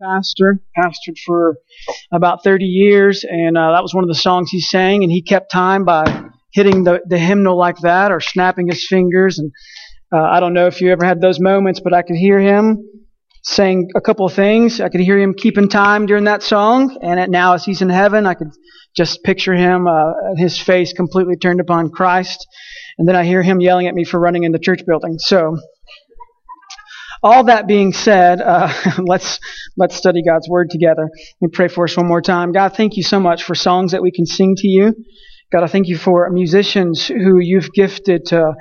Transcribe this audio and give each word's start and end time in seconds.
pastor, 0.00 0.60
pastored 0.76 1.18
for 1.24 1.56
about 2.12 2.44
30 2.44 2.64
years, 2.64 3.24
and 3.28 3.56
uh, 3.56 3.72
that 3.72 3.82
was 3.82 3.94
one 3.94 4.04
of 4.04 4.08
the 4.08 4.14
songs 4.14 4.50
he 4.50 4.60
sang, 4.60 5.02
and 5.02 5.10
he 5.10 5.22
kept 5.22 5.50
time 5.50 5.84
by 5.84 6.24
hitting 6.52 6.84
the, 6.84 7.00
the 7.06 7.18
hymnal 7.18 7.56
like 7.56 7.78
that 7.78 8.12
or 8.12 8.20
snapping 8.20 8.68
his 8.68 8.86
fingers. 8.86 9.38
And 9.38 9.52
uh, 10.12 10.22
I 10.22 10.40
don't 10.40 10.54
know 10.54 10.66
if 10.66 10.80
you 10.80 10.90
ever 10.90 11.04
had 11.04 11.20
those 11.20 11.40
moments, 11.40 11.80
but 11.80 11.92
I 11.92 12.02
could 12.02 12.16
hear 12.16 12.38
him 12.38 12.84
saying 13.42 13.88
a 13.96 14.00
couple 14.00 14.26
of 14.26 14.34
things. 14.34 14.80
I 14.80 14.88
could 14.88 15.00
hear 15.00 15.18
him 15.18 15.34
keeping 15.34 15.68
time 15.68 16.06
during 16.06 16.24
that 16.24 16.42
song, 16.42 16.98
and 17.02 17.30
now 17.30 17.54
as 17.54 17.64
he's 17.64 17.82
in 17.82 17.88
heaven, 17.88 18.26
I 18.26 18.34
could 18.34 18.52
just 18.96 19.22
picture 19.22 19.54
him, 19.54 19.86
uh, 19.86 20.12
his 20.36 20.58
face 20.58 20.92
completely 20.92 21.36
turned 21.36 21.60
upon 21.60 21.90
Christ. 21.90 22.46
And 22.98 23.06
then 23.06 23.14
I 23.14 23.24
hear 23.24 23.42
him 23.42 23.60
yelling 23.60 23.86
at 23.86 23.94
me 23.94 24.04
for 24.04 24.18
running 24.18 24.44
in 24.44 24.52
the 24.52 24.58
church 24.58 24.80
building. 24.86 25.18
So, 25.18 25.56
all 27.22 27.44
that 27.44 27.66
being 27.66 27.92
said, 27.92 28.40
uh, 28.40 28.72
let's 28.98 29.40
let's 29.76 29.96
study 29.96 30.22
God's 30.22 30.48
word 30.48 30.70
together. 30.70 31.08
Let 31.40 31.40
me 31.40 31.48
pray 31.52 31.68
for 31.68 31.84
us 31.84 31.96
one 31.96 32.06
more 32.06 32.22
time. 32.22 32.52
God, 32.52 32.76
thank 32.76 32.96
you 32.96 33.02
so 33.02 33.20
much 33.20 33.44
for 33.44 33.54
songs 33.54 33.92
that 33.92 34.02
we 34.02 34.10
can 34.10 34.26
sing 34.26 34.54
to 34.56 34.68
you. 34.68 34.94
God, 35.50 35.64
I 35.64 35.66
thank 35.66 35.88
you 35.88 35.96
for 35.96 36.28
musicians 36.30 37.06
who 37.06 37.38
you've 37.38 37.72
gifted 37.72 38.26
to 38.26 38.54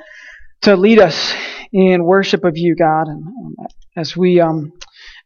to 0.61 0.75
lead 0.75 0.99
us 0.99 1.33
in 1.71 2.03
worship 2.03 2.43
of 2.43 2.57
you, 2.57 2.75
God. 2.75 3.07
And 3.07 3.23
as 3.95 4.15
we 4.15 4.39
um, 4.39 4.71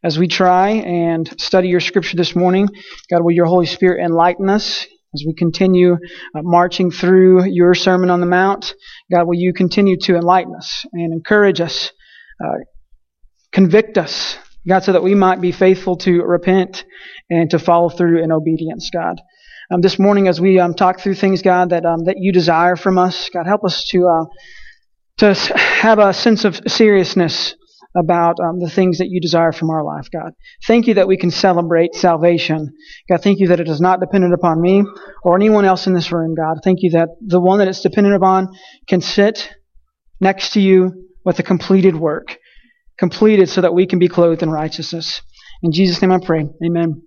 as 0.04 0.18
we 0.18 0.28
try 0.28 0.70
and 0.70 1.32
study 1.40 1.68
your 1.68 1.80
scripture 1.80 2.16
this 2.16 2.34
morning, 2.34 2.68
God, 3.10 3.22
will 3.22 3.32
your 3.32 3.46
Holy 3.46 3.66
Spirit 3.66 4.04
enlighten 4.04 4.50
us 4.50 4.86
as 5.14 5.24
we 5.26 5.34
continue 5.34 5.92
uh, 5.92 6.42
marching 6.42 6.90
through 6.90 7.44
your 7.44 7.74
Sermon 7.74 8.10
on 8.10 8.20
the 8.20 8.26
Mount? 8.26 8.74
God, 9.10 9.26
will 9.26 9.38
you 9.38 9.52
continue 9.52 9.96
to 10.02 10.16
enlighten 10.16 10.54
us 10.56 10.84
and 10.92 11.12
encourage 11.12 11.60
us? 11.60 11.92
Uh, 12.42 12.58
Convict 13.52 13.98
us, 13.98 14.38
God, 14.66 14.82
so 14.82 14.92
that 14.92 15.02
we 15.02 15.14
might 15.14 15.40
be 15.40 15.52
faithful 15.52 15.96
to 15.98 16.22
repent 16.22 16.84
and 17.28 17.50
to 17.50 17.58
follow 17.58 17.90
through 17.90 18.22
in 18.22 18.32
obedience, 18.32 18.90
God. 18.90 19.20
Um, 19.70 19.80
this 19.80 19.98
morning, 19.98 20.26
as 20.26 20.40
we 20.40 20.58
um, 20.58 20.74
talk 20.74 21.00
through 21.00 21.14
things, 21.14 21.42
God, 21.42 21.70
that 21.70 21.84
um, 21.84 22.04
that 22.04 22.16
you 22.18 22.32
desire 22.32 22.76
from 22.76 22.98
us, 22.98 23.30
God, 23.32 23.46
help 23.46 23.64
us 23.64 23.86
to 23.90 24.08
uh, 24.08 24.24
to 25.18 25.34
have 25.54 25.98
a 25.98 26.12
sense 26.14 26.44
of 26.44 26.60
seriousness 26.66 27.54
about 27.96 28.36
um, 28.40 28.58
the 28.58 28.70
things 28.70 28.98
that 28.98 29.08
you 29.08 29.20
desire 29.20 29.52
from 29.52 29.68
our 29.70 29.84
life, 29.84 30.08
God. 30.10 30.32
Thank 30.66 30.86
you 30.86 30.94
that 30.94 31.08
we 31.08 31.18
can 31.18 31.30
celebrate 31.30 31.94
salvation. 31.94 32.72
God, 33.10 33.22
thank 33.22 33.38
you 33.38 33.48
that 33.48 33.60
it 33.60 33.68
is 33.68 33.80
not 33.80 34.00
dependent 34.00 34.32
upon 34.32 34.60
me 34.60 34.82
or 35.22 35.36
anyone 35.36 35.66
else 35.66 35.86
in 35.86 35.92
this 35.92 36.10
room, 36.10 36.34
God. 36.34 36.58
Thank 36.64 36.78
you 36.80 36.90
that 36.92 37.08
the 37.20 37.40
one 37.40 37.58
that 37.58 37.68
it's 37.68 37.82
dependent 37.82 38.16
upon 38.16 38.48
can 38.88 39.02
sit 39.02 39.54
next 40.20 40.54
to 40.54 40.60
you 40.60 41.08
with 41.24 41.38
a 41.38 41.42
completed 41.42 41.94
work 41.94 42.38
completed 42.98 43.48
so 43.48 43.60
that 43.60 43.74
we 43.74 43.86
can 43.86 43.98
be 43.98 44.08
clothed 44.08 44.42
in 44.42 44.50
righteousness. 44.50 45.22
In 45.62 45.72
Jesus' 45.72 46.00
name 46.02 46.12
I 46.12 46.18
pray. 46.18 46.48
Amen. 46.64 47.02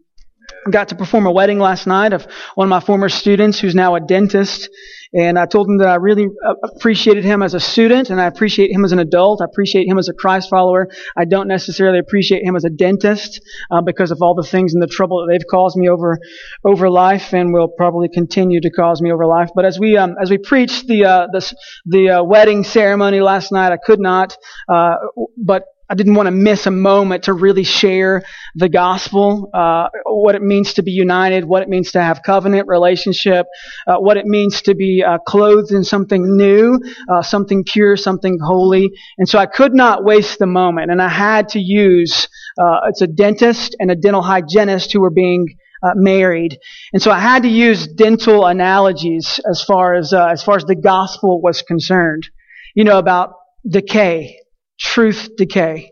I 0.65 0.71
got 0.71 0.89
to 0.89 0.95
perform 0.95 1.27
a 1.27 1.31
wedding 1.31 1.59
last 1.59 1.85
night 1.85 2.13
of 2.13 2.25
one 2.55 2.65
of 2.65 2.69
my 2.69 2.79
former 2.79 3.09
students 3.09 3.59
who's 3.59 3.75
now 3.75 3.95
a 3.95 3.99
dentist. 3.99 4.69
And 5.13 5.37
I 5.39 5.45
told 5.45 5.69
him 5.69 5.77
that 5.77 5.87
I 5.87 5.95
really 5.95 6.27
appreciated 6.63 7.23
him 7.23 7.41
as 7.41 7.53
a 7.53 7.59
student 7.59 8.09
and 8.09 8.19
I 8.19 8.25
appreciate 8.25 8.71
him 8.71 8.83
as 8.83 8.91
an 8.91 8.99
adult. 8.99 9.41
I 9.41 9.45
appreciate 9.45 9.87
him 9.87 9.97
as 9.97 10.09
a 10.09 10.13
Christ 10.13 10.49
follower. 10.49 10.87
I 11.15 11.25
don't 11.25 11.47
necessarily 11.47 11.99
appreciate 11.99 12.43
him 12.43 12.55
as 12.55 12.65
a 12.65 12.69
dentist 12.69 13.41
uh, 13.71 13.81
because 13.81 14.11
of 14.11 14.21
all 14.21 14.33
the 14.33 14.43
things 14.43 14.73
and 14.73 14.81
the 14.81 14.87
trouble 14.87 15.19
that 15.19 15.31
they've 15.31 15.47
caused 15.49 15.77
me 15.77 15.87
over 15.87 16.19
over 16.65 16.89
life 16.89 17.33
and 17.33 17.53
will 17.53 17.69
probably 17.69 18.09
continue 18.09 18.59
to 18.59 18.71
cause 18.71 19.01
me 19.01 19.11
over 19.11 19.25
life. 19.25 19.51
But 19.55 19.65
as 19.65 19.79
we 19.79 19.97
um, 19.97 20.15
as 20.21 20.29
we 20.29 20.37
preached 20.37 20.87
the 20.87 21.05
uh, 21.05 21.27
the, 21.31 21.53
the 21.85 22.09
uh, 22.09 22.23
wedding 22.23 22.63
ceremony 22.63 23.21
last 23.21 23.51
night, 23.51 23.71
I 23.71 23.77
could 23.77 23.99
not. 23.99 24.35
Uh, 24.67 24.95
but 25.37 25.63
I 25.87 25.93
didn't 25.93 26.15
want 26.15 26.27
to 26.27 26.31
miss 26.31 26.65
a 26.65 26.71
moment 26.71 27.25
to 27.25 27.33
really 27.33 27.63
share 27.63 28.23
the 28.55 28.69
gospel, 28.69 29.49
uh, 29.53 29.89
what 30.05 30.33
it 30.33 30.41
means 30.41 30.73
to 30.75 30.83
be 30.83 30.91
united, 30.91 31.45
what 31.45 31.61
it 31.61 31.69
means 31.69 31.91
to 31.91 32.01
have 32.01 32.23
covenant 32.23 32.67
relationship, 32.67 33.45
uh, 33.85 33.97
what 33.97 34.17
it 34.17 34.25
means 34.25 34.63
to 34.63 34.73
be 34.73 35.03
uh, 35.03 35.19
clothed 35.19 35.71
in 35.71 35.83
something 35.83 36.35
new, 36.35 36.79
uh, 37.11 37.21
something 37.21 37.63
pure, 37.63 37.97
something 37.97 38.39
holy. 38.43 38.91
And 39.19 39.29
so 39.29 39.37
I 39.37 39.45
could 39.45 39.75
not 39.75 40.03
waste 40.03 40.39
the 40.39 40.47
moment, 40.47 40.89
and 40.89 41.01
I 41.01 41.09
had 41.09 41.49
to 41.49 41.59
use 41.59 42.27
uh, 42.57 42.79
it's 42.87 43.01
a 43.01 43.07
dentist 43.07 43.75
and 43.79 43.91
a 43.91 43.95
dental 43.95 44.23
hygienist 44.23 44.91
who 44.91 45.01
were 45.01 45.11
being 45.11 45.45
uh, 45.83 45.91
married, 45.95 46.57
and 46.93 47.01
so 47.01 47.11
I 47.11 47.19
had 47.19 47.43
to 47.43 47.49
use 47.49 47.85
dental 47.85 48.47
analogies 48.47 49.39
as 49.47 49.61
far 49.61 49.93
as 49.93 50.13
as 50.13 50.41
far 50.41 50.55
as 50.55 50.63
the 50.63 50.75
gospel 50.75 51.41
was 51.41 51.61
concerned. 51.61 52.27
You 52.73 52.85
know 52.85 52.97
about 52.97 53.33
decay 53.67 54.39
truth 54.79 55.29
decay 55.37 55.91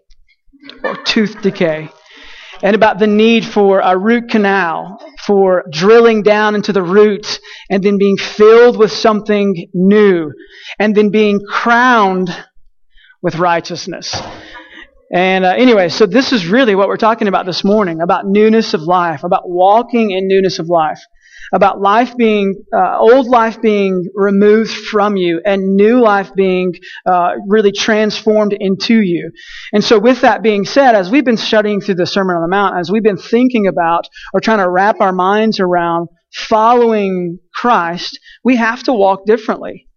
or 0.83 0.95
tooth 1.03 1.41
decay 1.41 1.89
and 2.63 2.75
about 2.75 2.97
the 2.97 3.07
need 3.07 3.45
for 3.45 3.81
a 3.81 3.97
root 3.97 4.29
canal, 4.29 4.97
for 5.27 5.65
drilling 5.69 6.23
down 6.23 6.55
into 6.55 6.71
the 6.71 6.81
root 6.81 7.39
and 7.69 7.83
then 7.83 7.97
being 7.97 8.17
filled 8.17 8.77
with 8.77 8.91
something 8.91 9.67
new 9.73 10.31
and 10.79 10.95
then 10.95 11.09
being 11.09 11.41
crowned 11.47 12.29
with 13.21 13.35
righteousness. 13.35 14.15
And 15.13 15.45
uh, 15.45 15.53
anyway, 15.55 15.89
so 15.89 16.05
this 16.05 16.31
is 16.31 16.47
really 16.47 16.73
what 16.73 16.87
we're 16.87 16.97
talking 16.97 17.27
about 17.27 17.45
this 17.45 17.63
morning 17.63 18.01
about 18.01 18.25
newness 18.25 18.73
of 18.73 18.81
life, 18.81 19.23
about 19.23 19.43
walking 19.45 20.11
in 20.11 20.27
newness 20.27 20.57
of 20.57 20.67
life 20.67 20.99
about 21.53 21.79
life 21.79 22.17
being, 22.17 22.55
uh, 22.75 22.97
old 22.97 23.27
life 23.27 23.61
being 23.61 24.05
removed 24.15 24.71
from 24.71 25.15
you 25.15 25.39
and 25.45 25.75
new 25.75 26.01
life 26.01 26.33
being 26.35 26.73
uh, 27.05 27.33
really 27.47 27.71
transformed 27.71 28.53
into 28.59 29.01
you. 29.01 29.31
And 29.71 29.83
so 29.83 29.99
with 29.99 30.21
that 30.21 30.41
being 30.41 30.65
said, 30.65 30.95
as 30.95 31.11
we've 31.11 31.23
been 31.23 31.37
studying 31.37 31.79
through 31.79 31.95
the 31.95 32.07
Sermon 32.07 32.35
on 32.35 32.41
the 32.41 32.47
Mount, 32.47 32.77
as 32.77 32.91
we've 32.91 33.03
been 33.03 33.17
thinking 33.17 33.67
about 33.67 34.07
or 34.33 34.41
trying 34.41 34.57
to 34.57 34.69
wrap 34.69 34.99
our 34.99 35.13
minds 35.13 35.59
around 35.59 36.09
following 36.33 37.37
Christ, 37.53 38.19
we 38.43 38.55
have 38.55 38.81
to 38.83 38.93
walk 38.93 39.25
differently. 39.25 39.87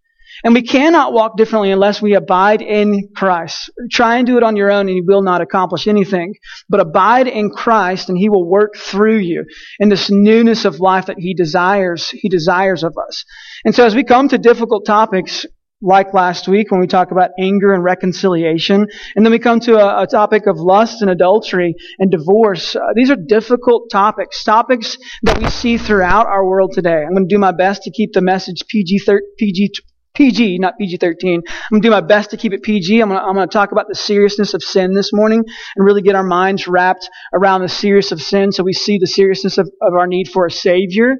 And 0.43 0.53
we 0.53 0.61
cannot 0.61 1.13
walk 1.13 1.37
differently 1.37 1.71
unless 1.71 2.01
we 2.01 2.13
abide 2.13 2.61
in 2.61 3.09
Christ. 3.15 3.69
Try 3.91 4.17
and 4.17 4.27
do 4.27 4.37
it 4.37 4.43
on 4.43 4.55
your 4.55 4.71
own 4.71 4.87
and 4.87 4.97
you 4.97 5.03
will 5.05 5.21
not 5.21 5.41
accomplish 5.41 5.87
anything. 5.87 6.35
But 6.69 6.79
abide 6.79 7.27
in 7.27 7.49
Christ 7.49 8.09
and 8.09 8.17
He 8.17 8.29
will 8.29 8.47
work 8.47 8.75
through 8.75 9.17
you 9.17 9.45
in 9.79 9.89
this 9.89 10.09
newness 10.09 10.65
of 10.65 10.79
life 10.79 11.07
that 11.07 11.19
He 11.19 11.33
desires, 11.33 12.09
He 12.09 12.29
desires 12.29 12.83
of 12.83 12.95
us. 13.07 13.25
And 13.65 13.73
so 13.73 13.85
as 13.85 13.95
we 13.95 14.03
come 14.03 14.29
to 14.29 14.37
difficult 14.37 14.85
topics, 14.85 15.45
like 15.81 16.13
last 16.13 16.47
week 16.47 16.71
when 16.71 16.79
we 16.79 16.87
talk 16.87 17.11
about 17.11 17.29
anger 17.39 17.73
and 17.73 17.83
reconciliation, 17.83 18.87
and 19.15 19.25
then 19.25 19.31
we 19.31 19.39
come 19.39 19.59
to 19.59 19.77
a, 19.77 20.03
a 20.03 20.07
topic 20.07 20.47
of 20.47 20.57
lust 20.57 21.01
and 21.01 21.11
adultery 21.11 21.75
and 21.99 22.09
divorce. 22.09 22.75
Uh, 22.75 22.79
these 22.95 23.11
are 23.11 23.15
difficult 23.15 23.89
topics, 23.91 24.43
topics 24.43 24.97
that 25.23 25.37
we 25.39 25.49
see 25.49 25.77
throughout 25.77 26.25
our 26.25 26.45
world 26.45 26.71
today. 26.73 27.03
I'm 27.03 27.13
going 27.13 27.27
to 27.27 27.35
do 27.35 27.39
my 27.39 27.51
best 27.51 27.83
to 27.83 27.91
keep 27.91 28.13
the 28.13 28.21
message 28.21 28.63
PG, 28.67 29.01
PG 29.37 29.71
PG, 30.17 30.57
not 30.57 30.77
PG-13. 30.79 31.35
I'm 31.35 31.41
going 31.69 31.81
to 31.81 31.87
do 31.87 31.91
my 31.91 32.01
best 32.01 32.31
to 32.31 32.37
keep 32.37 32.51
it 32.51 32.63
PG. 32.63 32.99
I'm 32.99 33.09
going 33.09 33.37
to 33.37 33.47
talk 33.47 33.71
about 33.71 33.87
the 33.87 33.95
seriousness 33.95 34.55
of 34.55 34.63
sin 34.63 34.95
this 34.95 35.13
morning 35.13 35.43
and 35.75 35.85
really 35.85 36.01
get 36.01 36.15
our 36.15 36.23
minds 36.23 36.67
wrapped 36.67 37.07
around 37.33 37.61
the 37.61 37.69
seriousness 37.69 38.19
of 38.19 38.25
sin 38.25 38.51
so 38.51 38.63
we 38.63 38.73
see 38.73 38.97
the 38.97 39.05
seriousness 39.05 39.59
of, 39.59 39.69
of 39.79 39.93
our 39.93 40.07
need 40.07 40.27
for 40.27 40.47
a 40.47 40.51
Savior 40.51 41.17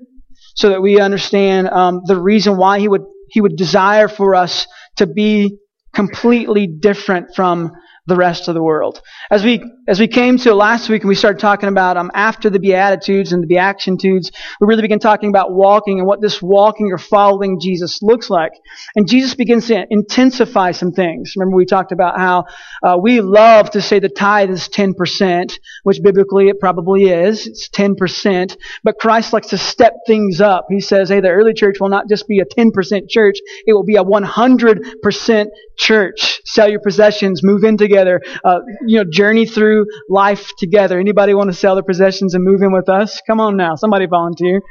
so 0.55 0.69
that 0.69 0.81
we 0.81 0.99
understand 0.99 1.69
um, 1.69 2.01
the 2.05 2.19
reason 2.19 2.57
why 2.57 2.79
He 2.79 2.87
would, 2.87 3.03
He 3.29 3.39
would 3.39 3.55
desire 3.55 4.07
for 4.07 4.33
us 4.33 4.65
to 4.95 5.05
be 5.05 5.59
completely 5.93 6.65
different 6.65 7.35
from 7.35 7.71
the 8.07 8.15
rest 8.15 8.47
of 8.47 8.55
the 8.55 8.63
world. 8.63 9.01
As 9.29 9.43
we 9.43 9.61
as 9.87 9.99
we 9.99 10.07
came 10.07 10.37
to 10.37 10.53
last 10.53 10.89
week 10.89 11.01
and 11.03 11.09
we 11.09 11.15
started 11.15 11.39
talking 11.39 11.67
about 11.67 11.97
um, 11.97 12.09
after 12.13 12.49
the 12.49 12.59
Beatitudes 12.59 13.33
and 13.33 13.43
the 13.43 13.47
Beatitudes, 13.47 14.31
we 14.59 14.67
really 14.67 14.81
began 14.81 14.99
talking 14.99 15.29
about 15.29 15.53
walking 15.53 15.99
and 15.99 16.07
what 16.07 16.21
this 16.21 16.41
walking 16.41 16.91
or 16.91 16.97
following 16.97 17.59
Jesus 17.59 18.01
looks 18.01 18.29
like. 18.29 18.53
And 18.95 19.07
Jesus 19.07 19.35
begins 19.35 19.67
to 19.67 19.85
intensify 19.89 20.71
some 20.71 20.93
things. 20.93 21.33
Remember 21.35 21.57
we 21.57 21.65
talked 21.65 21.91
about 21.91 22.17
how 22.17 22.45
uh, 22.81 22.97
we 22.97 23.19
love 23.19 23.71
to 23.71 23.81
say 23.81 23.99
the 23.99 24.09
tithe 24.09 24.51
is 24.51 24.69
10%, 24.69 25.59
which 25.83 26.01
biblically 26.01 26.47
it 26.47 26.59
probably 26.59 27.05
is. 27.05 27.45
It's 27.45 27.69
10%. 27.69 28.55
But 28.83 28.99
Christ 28.99 29.33
likes 29.33 29.47
to 29.47 29.57
step 29.57 29.93
things 30.05 30.39
up. 30.39 30.67
He 30.69 30.79
says, 30.79 31.09
hey, 31.09 31.19
the 31.19 31.29
early 31.29 31.53
church 31.53 31.77
will 31.81 31.89
not 31.89 32.07
just 32.07 32.27
be 32.27 32.39
a 32.39 32.45
10% 32.45 33.09
church, 33.09 33.37
it 33.65 33.73
will 33.73 33.85
be 33.85 33.97
a 33.97 34.03
100% 34.03 35.47
church. 35.77 36.41
Sell 36.45 36.69
your 36.69 36.79
possessions, 36.79 37.43
move 37.43 37.63
in 37.65 37.75
together 37.75 37.96
together, 37.97 38.21
uh, 38.43 38.59
you 38.85 38.97
know, 38.97 39.09
journey 39.09 39.45
through 39.45 39.85
life 40.09 40.51
together. 40.57 40.99
Anybody 40.99 41.33
want 41.33 41.49
to 41.49 41.57
sell 41.57 41.75
their 41.75 41.83
possessions 41.83 42.33
and 42.33 42.43
move 42.43 42.61
in 42.61 42.71
with 42.71 42.89
us? 42.89 43.21
Come 43.25 43.39
on 43.39 43.57
now, 43.57 43.75
somebody 43.75 44.05
volunteer. 44.05 44.61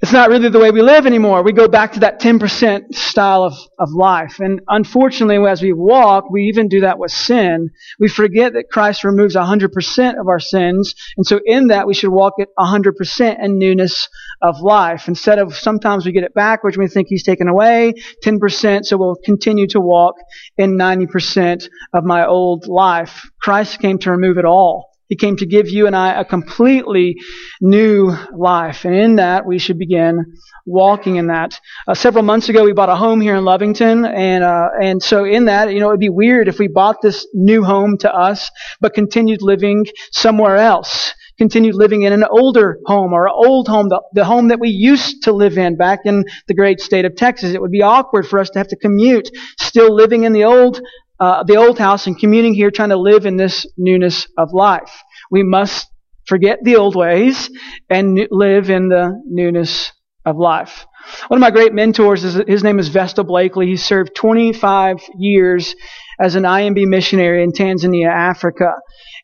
It's 0.00 0.12
not 0.12 0.30
really 0.30 0.48
the 0.48 0.60
way 0.60 0.70
we 0.70 0.80
live 0.80 1.06
anymore. 1.06 1.42
We 1.42 1.52
go 1.52 1.66
back 1.66 1.94
to 1.94 2.00
that 2.00 2.20
10% 2.20 2.94
style 2.94 3.42
of, 3.42 3.54
of 3.80 3.90
life. 3.90 4.38
And 4.38 4.60
unfortunately, 4.68 5.44
as 5.50 5.60
we 5.60 5.72
walk, 5.72 6.30
we 6.30 6.44
even 6.44 6.68
do 6.68 6.82
that 6.82 7.00
with 7.00 7.10
sin. 7.10 7.70
We 7.98 8.08
forget 8.08 8.52
that 8.52 8.70
Christ 8.70 9.02
removes 9.02 9.34
100% 9.34 10.20
of 10.20 10.28
our 10.28 10.38
sins. 10.38 10.94
And 11.16 11.26
so 11.26 11.40
in 11.44 11.68
that, 11.68 11.88
we 11.88 11.94
should 11.94 12.10
walk 12.10 12.34
at 12.40 12.46
100% 12.56 13.44
in 13.44 13.58
newness 13.58 14.08
of 14.40 14.60
life. 14.60 15.08
Instead 15.08 15.40
of 15.40 15.56
sometimes 15.56 16.06
we 16.06 16.12
get 16.12 16.22
it 16.22 16.32
backwards, 16.32 16.78
we 16.78 16.86
think 16.86 17.08
He's 17.08 17.24
taken 17.24 17.48
away 17.48 17.94
10%, 18.24 18.84
so 18.84 18.96
we'll 18.96 19.16
continue 19.24 19.66
to 19.68 19.80
walk 19.80 20.14
in 20.56 20.78
90% 20.78 21.68
of 21.92 22.04
my 22.04 22.24
old 22.24 22.68
life. 22.68 23.28
Christ 23.42 23.80
came 23.80 23.98
to 23.98 24.12
remove 24.12 24.38
it 24.38 24.44
all. 24.44 24.87
He 25.08 25.16
came 25.16 25.36
to 25.38 25.46
give 25.46 25.68
you 25.70 25.86
and 25.86 25.96
I 25.96 26.20
a 26.20 26.24
completely 26.24 27.16
new 27.60 28.14
life. 28.36 28.84
And 28.84 28.94
in 28.94 29.16
that, 29.16 29.46
we 29.46 29.58
should 29.58 29.78
begin 29.78 30.36
walking 30.66 31.16
in 31.16 31.28
that. 31.28 31.58
Uh, 31.86 31.94
several 31.94 32.22
months 32.24 32.48
ago, 32.50 32.64
we 32.64 32.74
bought 32.74 32.90
a 32.90 32.96
home 32.96 33.20
here 33.20 33.34
in 33.34 33.44
Lovington. 33.44 34.06
And, 34.06 34.44
uh, 34.44 34.68
and 34.80 35.02
so 35.02 35.24
in 35.24 35.46
that, 35.46 35.72
you 35.72 35.80
know, 35.80 35.88
it'd 35.88 36.00
be 36.00 36.10
weird 36.10 36.46
if 36.48 36.58
we 36.58 36.68
bought 36.68 37.00
this 37.02 37.26
new 37.32 37.64
home 37.64 37.96
to 37.98 38.14
us, 38.14 38.50
but 38.80 38.92
continued 38.92 39.40
living 39.40 39.86
somewhere 40.12 40.56
else. 40.56 41.14
Continued 41.38 41.76
living 41.76 42.02
in 42.02 42.12
an 42.12 42.24
older 42.30 42.80
home 42.84 43.12
or 43.12 43.26
an 43.26 43.32
old 43.34 43.68
home, 43.68 43.88
the, 43.88 44.02
the 44.12 44.24
home 44.24 44.48
that 44.48 44.58
we 44.58 44.70
used 44.70 45.22
to 45.22 45.32
live 45.32 45.56
in 45.56 45.76
back 45.76 46.00
in 46.04 46.24
the 46.48 46.54
great 46.54 46.80
state 46.80 47.04
of 47.04 47.14
Texas. 47.14 47.54
It 47.54 47.62
would 47.62 47.70
be 47.70 47.80
awkward 47.80 48.26
for 48.26 48.40
us 48.40 48.50
to 48.50 48.58
have 48.58 48.68
to 48.68 48.76
commute, 48.76 49.30
still 49.56 49.94
living 49.94 50.24
in 50.24 50.32
the 50.32 50.44
old 50.44 50.82
uh, 51.20 51.42
the 51.44 51.56
old 51.56 51.78
house 51.78 52.06
and 52.06 52.18
communing 52.18 52.54
here, 52.54 52.70
trying 52.70 52.90
to 52.90 52.98
live 52.98 53.26
in 53.26 53.36
this 53.36 53.66
newness 53.76 54.26
of 54.36 54.52
life. 54.52 55.02
We 55.30 55.42
must 55.42 55.86
forget 56.26 56.58
the 56.62 56.76
old 56.76 56.94
ways 56.94 57.50
and 57.88 58.28
live 58.30 58.70
in 58.70 58.88
the 58.88 59.20
newness 59.26 59.92
of 60.24 60.36
life. 60.36 60.86
One 61.28 61.38
of 61.38 61.40
my 61.40 61.50
great 61.50 61.72
mentors, 61.72 62.24
is, 62.24 62.34
his 62.46 62.62
name 62.62 62.78
is 62.78 62.88
Vestal 62.88 63.24
Blakely. 63.24 63.66
He 63.66 63.76
served 63.76 64.14
25 64.14 64.98
years 65.18 65.74
as 66.18 66.34
an 66.34 66.42
IMB 66.42 66.86
missionary 66.86 67.42
in 67.42 67.52
Tanzania, 67.52 68.08
Africa. 68.08 68.72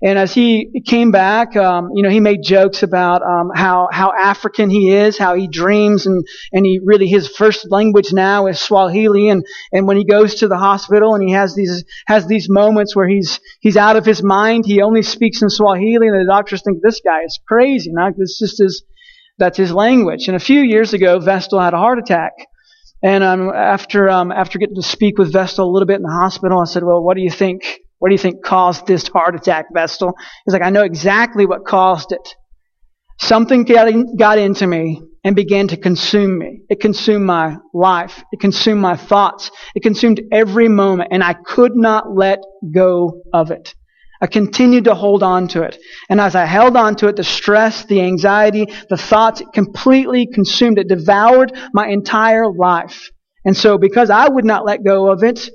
And 0.02 0.18
as 0.18 0.34
he 0.34 0.82
came 0.86 1.10
back, 1.12 1.56
um, 1.56 1.90
you 1.94 2.02
know, 2.02 2.10
he 2.10 2.20
made 2.20 2.42
jokes 2.42 2.82
about 2.82 3.22
um, 3.22 3.50
how 3.54 3.88
how 3.92 4.12
African 4.12 4.68
he 4.68 4.92
is, 4.92 5.16
how 5.16 5.34
he 5.34 5.48
dreams, 5.48 6.06
and 6.06 6.24
and 6.52 6.66
he 6.66 6.80
really 6.84 7.06
his 7.06 7.28
first 7.28 7.70
language 7.70 8.12
now 8.12 8.46
is 8.46 8.60
Swahili. 8.60 9.28
And 9.28 9.44
and 9.72 9.86
when 9.86 9.96
he 9.96 10.04
goes 10.04 10.36
to 10.36 10.48
the 10.48 10.58
hospital 10.58 11.14
and 11.14 11.26
he 11.26 11.32
has 11.32 11.54
these 11.54 11.84
has 12.06 12.26
these 12.26 12.48
moments 12.50 12.94
where 12.94 13.08
he's 13.08 13.40
he's 13.60 13.76
out 13.76 13.96
of 13.96 14.04
his 14.04 14.22
mind, 14.22 14.66
he 14.66 14.82
only 14.82 15.02
speaks 15.02 15.42
in 15.42 15.48
Swahili, 15.48 16.08
and 16.08 16.20
the 16.20 16.30
doctors 16.30 16.62
think 16.62 16.82
this 16.82 17.00
guy 17.04 17.22
is 17.24 17.40
crazy. 17.46 17.90
Now 17.92 18.10
this 18.10 18.38
just 18.38 18.58
his 18.58 18.84
that's 19.38 19.58
his 19.58 19.72
language. 19.72 20.28
And 20.28 20.36
a 20.36 20.40
few 20.40 20.60
years 20.60 20.92
ago, 20.92 21.18
Vestal 21.18 21.60
had 21.60 21.74
a 21.74 21.78
heart 21.78 21.98
attack. 21.98 22.32
And 23.02 23.22
um, 23.22 23.50
after 23.50 24.08
um, 24.08 24.32
after 24.32 24.58
getting 24.58 24.76
to 24.76 24.82
speak 24.82 25.18
with 25.18 25.32
Vestal 25.32 25.68
a 25.68 25.72
little 25.72 25.86
bit 25.86 25.96
in 25.96 26.02
the 26.02 26.08
hospital, 26.08 26.60
I 26.60 26.64
said, 26.64 26.84
"Well, 26.84 27.02
what 27.02 27.16
do 27.16 27.22
you 27.22 27.30
think 27.30 27.62
what 28.04 28.10
do 28.10 28.14
you 28.14 28.18
think 28.18 28.44
caused 28.44 28.86
this 28.86 29.08
heart 29.08 29.34
attack, 29.34 29.66
Vestal? 29.72 30.12
He's 30.44 30.52
like, 30.52 30.62
I 30.62 30.68
know 30.68 30.82
exactly 30.82 31.46
what 31.46 31.64
caused 31.64 32.12
it. 32.12 32.34
Something 33.18 33.64
got, 33.64 33.88
in, 33.88 34.16
got 34.16 34.36
into 34.36 34.66
me 34.66 35.00
and 35.24 35.34
began 35.34 35.68
to 35.68 35.78
consume 35.78 36.38
me. 36.38 36.60
It 36.68 36.80
consumed 36.80 37.24
my 37.24 37.56
life. 37.72 38.22
It 38.30 38.40
consumed 38.40 38.82
my 38.82 38.96
thoughts. 38.96 39.50
It 39.74 39.82
consumed 39.82 40.20
every 40.32 40.68
moment, 40.68 41.10
and 41.12 41.24
I 41.24 41.32
could 41.32 41.76
not 41.76 42.14
let 42.14 42.40
go 42.74 43.22
of 43.32 43.50
it. 43.50 43.74
I 44.24 44.26
continued 44.26 44.84
to 44.84 44.94
hold 44.94 45.22
on 45.22 45.48
to 45.48 45.64
it. 45.64 45.76
And 46.08 46.18
as 46.18 46.34
I 46.34 46.46
held 46.46 46.78
on 46.78 46.96
to 46.96 47.08
it, 47.08 47.16
the 47.16 47.22
stress, 47.22 47.84
the 47.84 48.00
anxiety, 48.00 48.72
the 48.88 48.96
thoughts 48.96 49.42
completely 49.52 50.26
consumed 50.26 50.78
it, 50.78 50.88
devoured 50.88 51.52
my 51.74 51.88
entire 51.88 52.50
life. 52.50 53.10
And 53.44 53.54
so 53.54 53.76
because 53.76 54.08
I 54.08 54.26
would 54.26 54.46
not 54.46 54.64
let 54.64 54.82
go 54.82 55.12
of 55.12 55.22
it, 55.22 55.46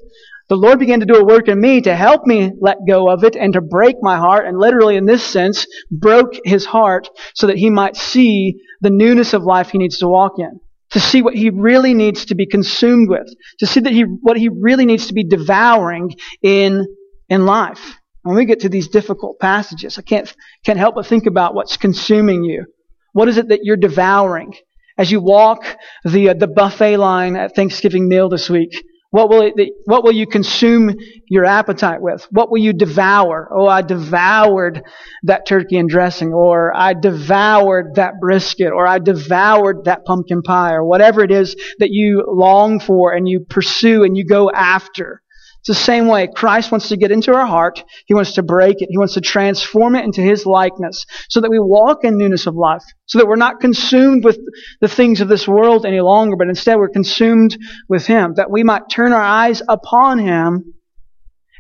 the 0.50 0.56
Lord 0.56 0.78
began 0.78 1.00
to 1.00 1.08
do 1.08 1.16
a 1.16 1.26
work 1.26 1.48
in 1.48 1.60
me 1.60 1.82
to 1.82 1.96
help 1.96 2.28
me 2.28 2.52
let 2.62 2.78
go 2.88 3.10
of 3.10 3.24
it 3.24 3.36
and 3.36 3.54
to 3.54 3.62
break 3.62 3.96
my 4.02 4.18
heart, 4.18 4.46
and 4.46 4.60
literally 4.60 4.98
in 4.98 5.08
this 5.08 5.24
sense, 5.24 5.66
broke 5.90 6.34
his 6.46 6.68
heart 6.68 7.10
so 7.34 7.48
that 7.48 7.58
he 7.58 7.72
might 7.72 7.96
see 7.96 8.60
the 8.82 8.92
newness 8.92 9.34
of 9.34 9.42
life 9.42 9.72
he 9.72 9.80
needs 9.80 9.98
to 9.98 10.08
walk 10.08 10.34
in. 10.38 10.60
To 10.92 11.00
see 11.00 11.24
what 11.24 11.34
he 11.34 11.50
really 11.50 11.96
needs 11.96 12.26
to 12.26 12.36
be 12.36 12.46
consumed 12.46 13.10
with. 13.10 13.34
To 13.62 13.66
see 13.66 13.80
that 13.80 13.94
he, 13.94 14.04
what 14.04 14.38
he 14.38 14.50
really 14.50 14.86
needs 14.86 15.08
to 15.08 15.16
be 15.16 15.24
devouring 15.24 16.12
in, 16.44 16.86
in 17.30 17.48
life. 17.48 17.99
When 18.24 18.36
we 18.36 18.46
get 18.46 18.62
to 18.62 18.70
these 18.70 18.88
difficult 18.88 19.40
passages, 19.40 19.98
I 19.98 20.02
can't, 20.02 20.34
can't 20.66 20.80
help 20.80 20.96
but 20.96 21.08
think 21.08 21.26
about 21.26 21.56
what's 21.56 21.78
consuming 21.78 22.44
you. 22.44 22.66
What 23.14 23.30
is 23.30 23.38
it 23.38 23.50
that 23.50 23.62
you're 23.64 23.78
devouring? 23.78 24.56
As 24.98 25.10
you 25.12 25.22
walk 25.22 25.64
the, 26.04 26.30
uh, 26.30 26.34
the 26.34 26.48
buffet 26.48 26.98
line 26.98 27.38
at 27.38 27.56
Thanksgiving 27.56 28.10
meal 28.10 28.28
this 28.28 28.50
week, 28.50 28.72
what 29.12 29.30
will, 29.30 29.42
it, 29.42 29.54
what 29.86 30.04
will 30.04 30.12
you 30.12 30.28
consume 30.28 30.94
your 31.28 31.46
appetite 31.46 32.02
with? 32.02 32.28
What 32.30 32.52
will 32.52 32.60
you 32.60 32.74
devour? 32.74 33.50
Oh, 33.52 33.66
I 33.66 33.82
devoured 33.82 34.84
that 35.24 35.48
turkey 35.48 35.78
and 35.78 35.90
dressing, 35.90 36.32
or 36.32 36.76
I 36.76 36.94
devoured 36.94 37.96
that 37.96 38.20
brisket, 38.20 38.72
or 38.72 38.86
I 38.86 39.00
devoured 39.00 39.86
that 39.86 40.06
pumpkin 40.06 40.44
pie, 40.44 40.74
or 40.74 40.84
whatever 40.84 41.24
it 41.24 41.32
is 41.32 41.56
that 41.80 41.90
you 41.90 42.24
long 42.28 42.80
for 42.80 43.14
and 43.14 43.28
you 43.28 43.40
pursue 43.50 44.04
and 44.04 44.16
you 44.16 44.26
go 44.26 44.52
after. 44.52 45.24
The 45.70 45.76
same 45.76 46.08
way. 46.08 46.28
Christ 46.28 46.72
wants 46.72 46.90
to 46.90 46.98
get 46.98 47.12
into 47.12 47.32
our 47.32 47.46
heart. 47.46 47.84
He 48.08 48.16
wants 48.16 48.34
to 48.34 48.42
break 48.42 48.82
it. 48.82 48.88
He 48.90 48.98
wants 48.98 49.14
to 49.14 49.22
transform 49.22 49.96
it 49.96 50.04
into 50.04 50.20
His 50.20 50.44
likeness 50.48 51.06
so 51.30 51.42
that 51.42 51.52
we 51.52 51.60
walk 51.60 52.04
in 52.04 52.18
newness 52.18 52.48
of 52.48 52.56
life. 52.56 52.82
So 53.06 53.20
that 53.20 53.28
we're 53.28 53.36
not 53.36 53.60
consumed 53.60 54.26
with 54.26 54.40
the 54.82 54.88
things 54.88 55.22
of 55.22 55.28
this 55.28 55.48
world 55.48 55.86
any 55.86 56.02
longer, 56.02 56.36
but 56.36 56.48
instead 56.48 56.78
we're 56.78 56.90
consumed 56.90 57.56
with 57.88 58.08
Him. 58.08 58.34
That 58.38 58.50
we 58.50 58.64
might 58.64 58.90
turn 58.90 59.14
our 59.14 59.22
eyes 59.22 59.62
upon 59.70 60.18
Him 60.18 60.74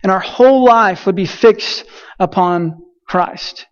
and 0.01 0.11
our 0.11 0.19
whole 0.19 0.65
life 0.65 1.05
would 1.05 1.15
be 1.15 1.27
fixed 1.27 1.85
upon 2.19 2.79
Christ. 3.07 3.67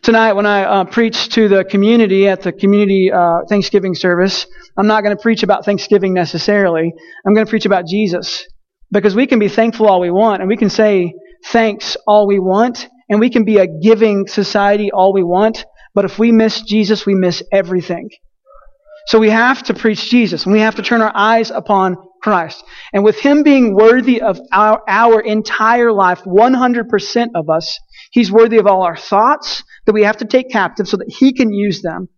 Tonight, 0.00 0.32
when 0.32 0.46
I 0.46 0.62
uh, 0.62 0.84
preach 0.84 1.28
to 1.34 1.46
the 1.46 1.62
community 1.62 2.26
at 2.26 2.40
the 2.40 2.52
community 2.52 3.12
uh, 3.12 3.40
Thanksgiving 3.50 3.94
service, 3.94 4.46
I'm 4.78 4.86
not 4.86 5.04
going 5.04 5.14
to 5.14 5.20
preach 5.20 5.42
about 5.42 5.66
Thanksgiving 5.66 6.14
necessarily. 6.14 6.90
I'm 7.26 7.34
going 7.34 7.44
to 7.44 7.50
preach 7.50 7.66
about 7.66 7.86
Jesus. 7.86 8.46
Because 8.92 9.14
we 9.14 9.26
can 9.26 9.38
be 9.38 9.48
thankful 9.48 9.86
all 9.86 10.00
we 10.00 10.10
want, 10.10 10.40
and 10.40 10.48
we 10.48 10.56
can 10.56 10.70
say 10.70 11.14
thanks 11.46 11.96
all 12.06 12.26
we 12.26 12.38
want, 12.38 12.88
and 13.08 13.20
we 13.20 13.30
can 13.30 13.44
be 13.44 13.58
a 13.58 13.66
giving 13.66 14.26
society 14.26 14.90
all 14.90 15.12
we 15.12 15.22
want, 15.22 15.64
but 15.94 16.04
if 16.04 16.18
we 16.18 16.32
miss 16.32 16.62
Jesus, 16.62 17.06
we 17.06 17.14
miss 17.14 17.42
everything. 17.52 18.08
So 19.06 19.18
we 19.18 19.30
have 19.30 19.62
to 19.64 19.74
preach 19.74 20.10
Jesus, 20.10 20.44
and 20.44 20.52
we 20.52 20.60
have 20.60 20.76
to 20.76 20.82
turn 20.82 21.02
our 21.02 21.12
eyes 21.14 21.50
upon 21.50 21.96
Christ. 22.22 22.62
And 22.92 23.02
with 23.02 23.18
Him 23.18 23.42
being 23.42 23.74
worthy 23.74 24.20
of 24.20 24.38
our, 24.52 24.82
our 24.86 25.20
entire 25.20 25.92
life, 25.92 26.22
100% 26.24 27.28
of 27.34 27.48
us, 27.50 27.78
He's 28.12 28.30
worthy 28.30 28.58
of 28.58 28.66
all 28.66 28.82
our 28.82 28.96
thoughts 28.96 29.64
that 29.86 29.92
we 29.92 30.04
have 30.04 30.18
to 30.18 30.24
take 30.24 30.50
captive 30.50 30.86
so 30.86 30.96
that 30.98 31.12
He 31.18 31.32
can 31.32 31.52
use 31.52 31.82
them. 31.82 32.08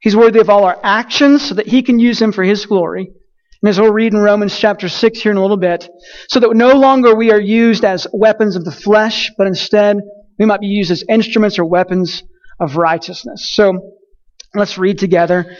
He's 0.00 0.16
worthy 0.16 0.40
of 0.40 0.50
all 0.50 0.64
our 0.64 0.78
actions 0.82 1.48
so 1.48 1.54
that 1.54 1.66
He 1.66 1.82
can 1.82 1.98
use 1.98 2.18
them 2.18 2.32
for 2.32 2.42
His 2.42 2.66
glory. 2.66 3.10
And 3.62 3.68
as 3.68 3.80
we'll 3.80 3.92
read 3.92 4.12
in 4.12 4.20
Romans 4.20 4.56
chapter 4.56 4.88
6 4.88 5.20
here 5.20 5.32
in 5.32 5.38
a 5.38 5.42
little 5.42 5.56
bit, 5.56 5.88
so 6.28 6.38
that 6.38 6.54
no 6.54 6.74
longer 6.74 7.14
we 7.14 7.32
are 7.32 7.40
used 7.40 7.84
as 7.84 8.06
weapons 8.12 8.54
of 8.54 8.64
the 8.64 8.70
flesh, 8.70 9.32
but 9.36 9.48
instead 9.48 9.96
we 10.38 10.46
might 10.46 10.60
be 10.60 10.68
used 10.68 10.92
as 10.92 11.02
instruments 11.08 11.58
or 11.58 11.64
weapons 11.64 12.22
of 12.60 12.76
righteousness. 12.76 13.50
So 13.54 13.96
let's 14.54 14.78
read 14.78 14.98
together 14.98 15.56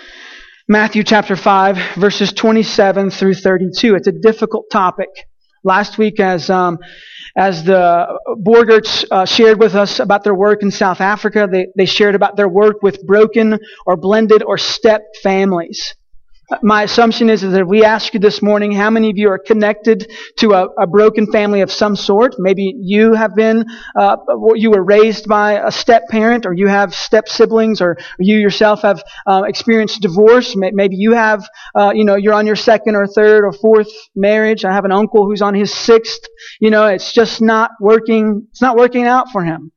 Matthew 0.68 1.02
chapter 1.02 1.34
5, 1.34 1.96
verses 1.96 2.32
27 2.32 3.10
through 3.10 3.34
32. 3.34 3.96
It's 3.96 4.06
a 4.06 4.12
difficult 4.12 4.66
topic. 4.70 5.08
Last 5.64 5.98
week, 5.98 6.20
as 6.20 6.50
um, 6.50 6.78
as 7.36 7.64
the 7.64 8.06
Borgerts 8.36 9.04
uh, 9.10 9.24
shared 9.24 9.58
with 9.58 9.74
us 9.74 9.98
about 9.98 10.24
their 10.24 10.34
work 10.34 10.62
in 10.62 10.70
South 10.70 11.00
Africa, 11.00 11.48
they, 11.50 11.66
they 11.76 11.86
shared 11.86 12.14
about 12.14 12.36
their 12.36 12.48
work 12.48 12.82
with 12.82 13.04
broken 13.04 13.58
or 13.86 13.96
blended 13.96 14.42
or 14.42 14.56
step 14.56 15.02
families. 15.22 15.94
My 16.62 16.84
assumption 16.84 17.28
is, 17.28 17.42
is 17.42 17.52
that 17.52 17.60
if 17.60 17.68
we 17.68 17.84
ask 17.84 18.14
you 18.14 18.20
this 18.20 18.40
morning, 18.40 18.72
how 18.72 18.88
many 18.88 19.10
of 19.10 19.18
you 19.18 19.28
are 19.28 19.38
connected 19.38 20.10
to 20.38 20.52
a, 20.52 20.68
a 20.80 20.86
broken 20.86 21.30
family 21.30 21.60
of 21.60 21.70
some 21.70 21.94
sort? 21.94 22.36
Maybe 22.38 22.74
you 22.78 23.12
have 23.12 23.34
been, 23.34 23.66
uh, 23.94 24.16
you 24.54 24.70
were 24.70 24.82
raised 24.82 25.28
by 25.28 25.60
a 25.62 25.70
step 25.70 26.08
parent, 26.08 26.46
or 26.46 26.54
you 26.54 26.66
have 26.66 26.94
step 26.94 27.28
siblings, 27.28 27.82
or 27.82 27.98
you 28.18 28.38
yourself 28.38 28.80
have 28.80 29.02
uh, 29.26 29.42
experienced 29.46 30.00
divorce. 30.00 30.56
Maybe 30.56 30.96
you 30.96 31.12
have, 31.12 31.46
uh, 31.74 31.92
you 31.94 32.06
know, 32.06 32.16
you're 32.16 32.32
on 32.32 32.46
your 32.46 32.56
second 32.56 32.96
or 32.96 33.06
third 33.06 33.44
or 33.44 33.52
fourth 33.52 33.90
marriage. 34.16 34.64
I 34.64 34.72
have 34.72 34.86
an 34.86 34.92
uncle 34.92 35.26
who's 35.26 35.42
on 35.42 35.54
his 35.54 35.74
sixth. 35.74 36.22
You 36.60 36.70
know, 36.70 36.86
it's 36.86 37.12
just 37.12 37.42
not 37.42 37.72
working. 37.78 38.46
It's 38.52 38.62
not 38.62 38.76
working 38.76 39.04
out 39.04 39.30
for 39.32 39.44
him. 39.44 39.70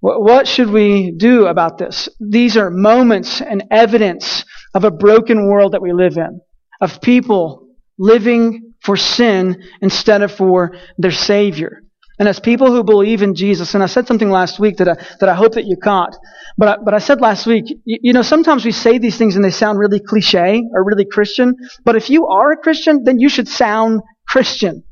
What 0.00 0.46
should 0.46 0.70
we 0.70 1.10
do 1.10 1.46
about 1.46 1.78
this? 1.78 2.08
These 2.20 2.56
are 2.56 2.70
moments 2.70 3.40
and 3.40 3.64
evidence 3.72 4.44
of 4.76 4.84
a 4.84 4.90
broken 4.90 5.48
world 5.48 5.72
that 5.72 5.80
we 5.80 5.94
live 5.94 6.18
in, 6.18 6.38
of 6.82 7.00
people 7.00 7.66
living 7.98 8.74
for 8.82 8.94
sin 8.94 9.62
instead 9.80 10.20
of 10.20 10.30
for 10.30 10.76
their 10.98 11.10
Savior. 11.10 11.82
And 12.18 12.28
as 12.28 12.38
people 12.38 12.70
who 12.70 12.84
believe 12.84 13.22
in 13.22 13.34
Jesus, 13.34 13.72
and 13.72 13.82
I 13.82 13.86
said 13.86 14.06
something 14.06 14.30
last 14.30 14.58
week 14.58 14.76
that 14.76 14.88
I, 14.88 14.94
that 15.20 15.30
I 15.30 15.34
hope 15.34 15.54
that 15.54 15.64
you 15.64 15.78
caught, 15.82 16.14
but 16.58 16.68
I, 16.68 16.76
but 16.84 16.92
I 16.92 16.98
said 16.98 17.22
last 17.22 17.46
week, 17.46 17.64
you, 17.86 17.98
you 18.02 18.12
know, 18.12 18.20
sometimes 18.20 18.66
we 18.66 18.70
say 18.70 18.98
these 18.98 19.16
things 19.16 19.34
and 19.34 19.42
they 19.42 19.50
sound 19.50 19.78
really 19.78 19.98
cliche 19.98 20.62
or 20.74 20.84
really 20.84 21.06
Christian, 21.06 21.54
but 21.82 21.96
if 21.96 22.10
you 22.10 22.26
are 22.26 22.52
a 22.52 22.56
Christian, 22.58 23.02
then 23.02 23.18
you 23.18 23.30
should 23.30 23.48
sound 23.48 24.02
Christian. 24.28 24.84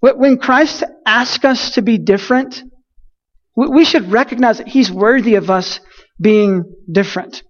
When 0.00 0.38
Christ 0.38 0.84
asks 1.04 1.44
us 1.44 1.72
to 1.72 1.82
be 1.82 1.98
different, 1.98 2.62
we 3.54 3.84
should 3.84 4.10
recognize 4.10 4.56
that 4.56 4.68
He's 4.68 4.90
worthy 4.90 5.34
of 5.34 5.50
us 5.50 5.80
being 6.18 6.64
different. 6.90 7.42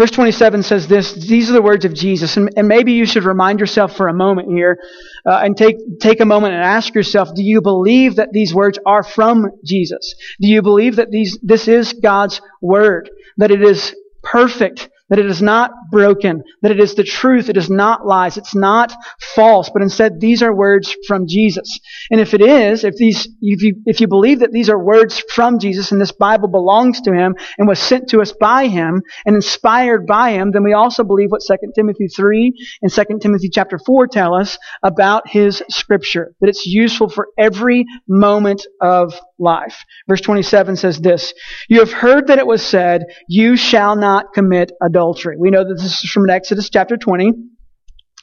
Verse 0.00 0.12
27 0.12 0.62
says 0.62 0.88
this, 0.88 1.12
these 1.12 1.50
are 1.50 1.52
the 1.52 1.60
words 1.60 1.84
of 1.84 1.92
Jesus, 1.92 2.38
and, 2.38 2.48
and 2.56 2.66
maybe 2.66 2.92
you 2.92 3.04
should 3.04 3.24
remind 3.24 3.60
yourself 3.60 3.94
for 3.94 4.08
a 4.08 4.14
moment 4.14 4.48
here, 4.50 4.78
uh, 5.26 5.42
and 5.44 5.54
take, 5.54 5.76
take 6.00 6.20
a 6.20 6.24
moment 6.24 6.54
and 6.54 6.62
ask 6.64 6.94
yourself, 6.94 7.34
do 7.34 7.42
you 7.42 7.60
believe 7.60 8.16
that 8.16 8.32
these 8.32 8.54
words 8.54 8.78
are 8.86 9.02
from 9.02 9.50
Jesus? 9.62 10.14
Do 10.40 10.48
you 10.48 10.62
believe 10.62 10.96
that 10.96 11.10
these, 11.10 11.38
this 11.42 11.68
is 11.68 11.92
God's 11.92 12.40
word? 12.62 13.10
That 13.36 13.50
it 13.50 13.60
is 13.60 13.94
perfect? 14.22 14.88
That 15.10 15.18
it 15.18 15.26
is 15.26 15.42
not 15.42 15.72
broken, 15.90 16.42
that 16.62 16.70
it 16.70 16.80
is 16.80 16.94
the 16.94 17.04
truth, 17.04 17.48
it 17.48 17.56
is 17.56 17.68
not 17.68 18.06
lies, 18.06 18.36
it's 18.36 18.54
not 18.54 18.94
false, 19.34 19.68
but 19.70 19.82
instead 19.82 20.20
these 20.20 20.42
are 20.42 20.54
words 20.54 20.94
from 21.06 21.26
Jesus. 21.26 21.78
And 22.10 22.20
if 22.20 22.32
it 22.32 22.40
is, 22.40 22.84
if 22.84 22.94
these, 22.94 23.28
if 23.40 23.62
you, 23.62 23.82
if 23.86 24.00
you 24.00 24.08
believe 24.08 24.38
that 24.40 24.52
these 24.52 24.70
are 24.70 24.82
words 24.82 25.22
from 25.34 25.58
Jesus 25.58 25.92
and 25.92 26.00
this 26.00 26.12
Bible 26.12 26.48
belongs 26.48 27.00
to 27.02 27.12
Him 27.12 27.34
and 27.58 27.68
was 27.68 27.78
sent 27.78 28.08
to 28.10 28.20
us 28.20 28.32
by 28.32 28.68
Him 28.68 29.02
and 29.26 29.36
inspired 29.36 30.06
by 30.06 30.30
Him, 30.30 30.52
then 30.52 30.64
we 30.64 30.72
also 30.72 31.04
believe 31.04 31.30
what 31.30 31.42
2 31.46 31.56
Timothy 31.74 32.08
3 32.08 32.52
and 32.82 32.92
2 32.92 33.04
Timothy 33.20 33.50
chapter 33.52 33.78
4 33.84 34.06
tell 34.06 34.34
us 34.34 34.58
about 34.82 35.28
His 35.28 35.62
Scripture, 35.68 36.32
that 36.40 36.48
it's 36.48 36.66
useful 36.66 37.08
for 37.08 37.28
every 37.38 37.84
moment 38.08 38.66
of 38.80 39.12
life. 39.40 39.84
Verse 40.08 40.20
27 40.20 40.76
says 40.76 41.00
this, 41.00 41.32
You 41.68 41.80
have 41.80 41.92
heard 41.92 42.28
that 42.28 42.38
it 42.38 42.46
was 42.46 42.64
said, 42.64 43.04
You 43.28 43.56
shall 43.56 43.96
not 43.96 44.32
commit 44.34 44.72
adultery. 44.82 45.36
We 45.38 45.50
know 45.50 45.66
that 45.66 45.74
this 45.74 46.04
is 46.04 46.10
from 46.10 46.28
Exodus 46.30 46.70
chapter 46.70 46.96
20. 46.96 47.32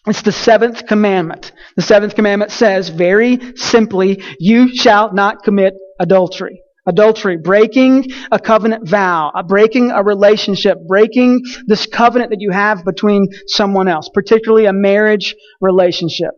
It's 0.07 0.21
the 0.21 0.31
seventh 0.31 0.87
commandment. 0.87 1.51
The 1.75 1.81
seventh 1.81 2.15
commandment 2.15 2.51
says 2.51 2.89
very 2.89 3.57
simply, 3.57 4.23
You 4.39 4.73
shall 4.73 5.13
not 5.13 5.43
commit 5.43 5.73
adultery. 5.99 6.61
Adultery, 6.87 7.35
breaking 7.35 8.05
a 8.31 8.39
covenant 8.39 8.87
vow, 8.87 9.29
uh, 9.35 9.43
breaking 9.43 9.91
a 9.91 10.01
relationship, 10.01 10.77
breaking 10.87 11.41
this 11.65 11.85
covenant 11.85 12.29
that 12.29 12.39
you 12.39 12.51
have 12.51 12.85
between 12.85 13.27
someone 13.47 13.89
else, 13.89 14.09
particularly 14.13 14.67
a 14.67 14.73
marriage 14.73 15.35
relationship. 15.59 16.31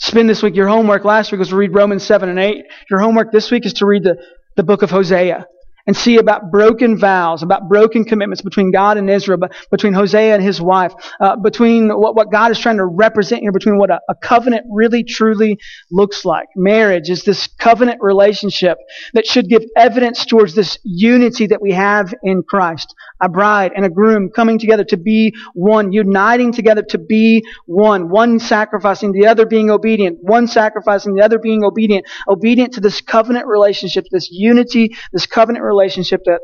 Spend 0.00 0.28
this 0.28 0.42
week. 0.42 0.54
Your 0.54 0.68
homework 0.68 1.04
last 1.04 1.32
week 1.32 1.40
was 1.40 1.48
to 1.48 1.56
read 1.56 1.74
Romans 1.74 2.04
7 2.04 2.28
and 2.28 2.38
8. 2.38 2.64
Your 2.90 3.00
homework 3.00 3.32
this 3.32 3.50
week 3.50 3.66
is 3.66 3.72
to 3.74 3.86
read 3.86 4.04
the, 4.04 4.16
the 4.56 4.62
book 4.62 4.82
of 4.82 4.90
Hosea 4.90 5.46
and 5.88 5.96
see 5.96 6.18
about 6.18 6.50
broken 6.52 6.98
vows, 6.98 7.42
about 7.42 7.66
broken 7.66 8.04
commitments 8.04 8.42
between 8.42 8.70
God 8.70 8.98
and 8.98 9.08
Israel, 9.08 9.40
between 9.70 9.94
Hosea 9.94 10.34
and 10.34 10.42
his 10.42 10.60
wife, 10.60 10.92
uh, 11.18 11.34
between 11.36 11.88
what, 11.88 12.14
what 12.14 12.30
God 12.30 12.50
is 12.50 12.58
trying 12.58 12.76
to 12.76 12.84
represent 12.84 13.40
here, 13.40 13.52
between 13.52 13.78
what 13.78 13.90
a, 13.90 13.98
a 14.10 14.14
covenant 14.14 14.66
really 14.70 15.02
truly 15.02 15.58
looks 15.90 16.26
like. 16.26 16.46
Marriage 16.54 17.08
is 17.08 17.24
this 17.24 17.46
covenant 17.58 18.02
relationship 18.02 18.76
that 19.14 19.26
should 19.26 19.48
give 19.48 19.62
evidence 19.76 20.26
towards 20.26 20.54
this 20.54 20.78
unity 20.84 21.46
that 21.46 21.62
we 21.62 21.72
have 21.72 22.12
in 22.22 22.42
Christ. 22.42 22.94
A 23.22 23.28
bride 23.30 23.72
and 23.74 23.86
a 23.86 23.90
groom 23.90 24.28
coming 24.28 24.58
together 24.58 24.84
to 24.84 24.98
be 24.98 25.34
one, 25.54 25.90
uniting 25.90 26.52
together 26.52 26.82
to 26.90 26.98
be 26.98 27.42
one, 27.64 28.10
one 28.10 28.38
sacrificing, 28.38 29.12
the 29.12 29.26
other 29.26 29.46
being 29.46 29.70
obedient, 29.70 30.18
one 30.20 30.48
sacrificing, 30.48 31.14
the 31.14 31.22
other 31.22 31.38
being 31.38 31.64
obedient, 31.64 32.04
obedient 32.28 32.74
to 32.74 32.80
this 32.80 33.00
covenant 33.00 33.46
relationship, 33.46 34.04
this 34.10 34.28
unity, 34.30 34.94
this 35.14 35.24
covenant 35.24 35.64
relationship 35.64 35.77
relationship 35.78 36.22
that, 36.24 36.40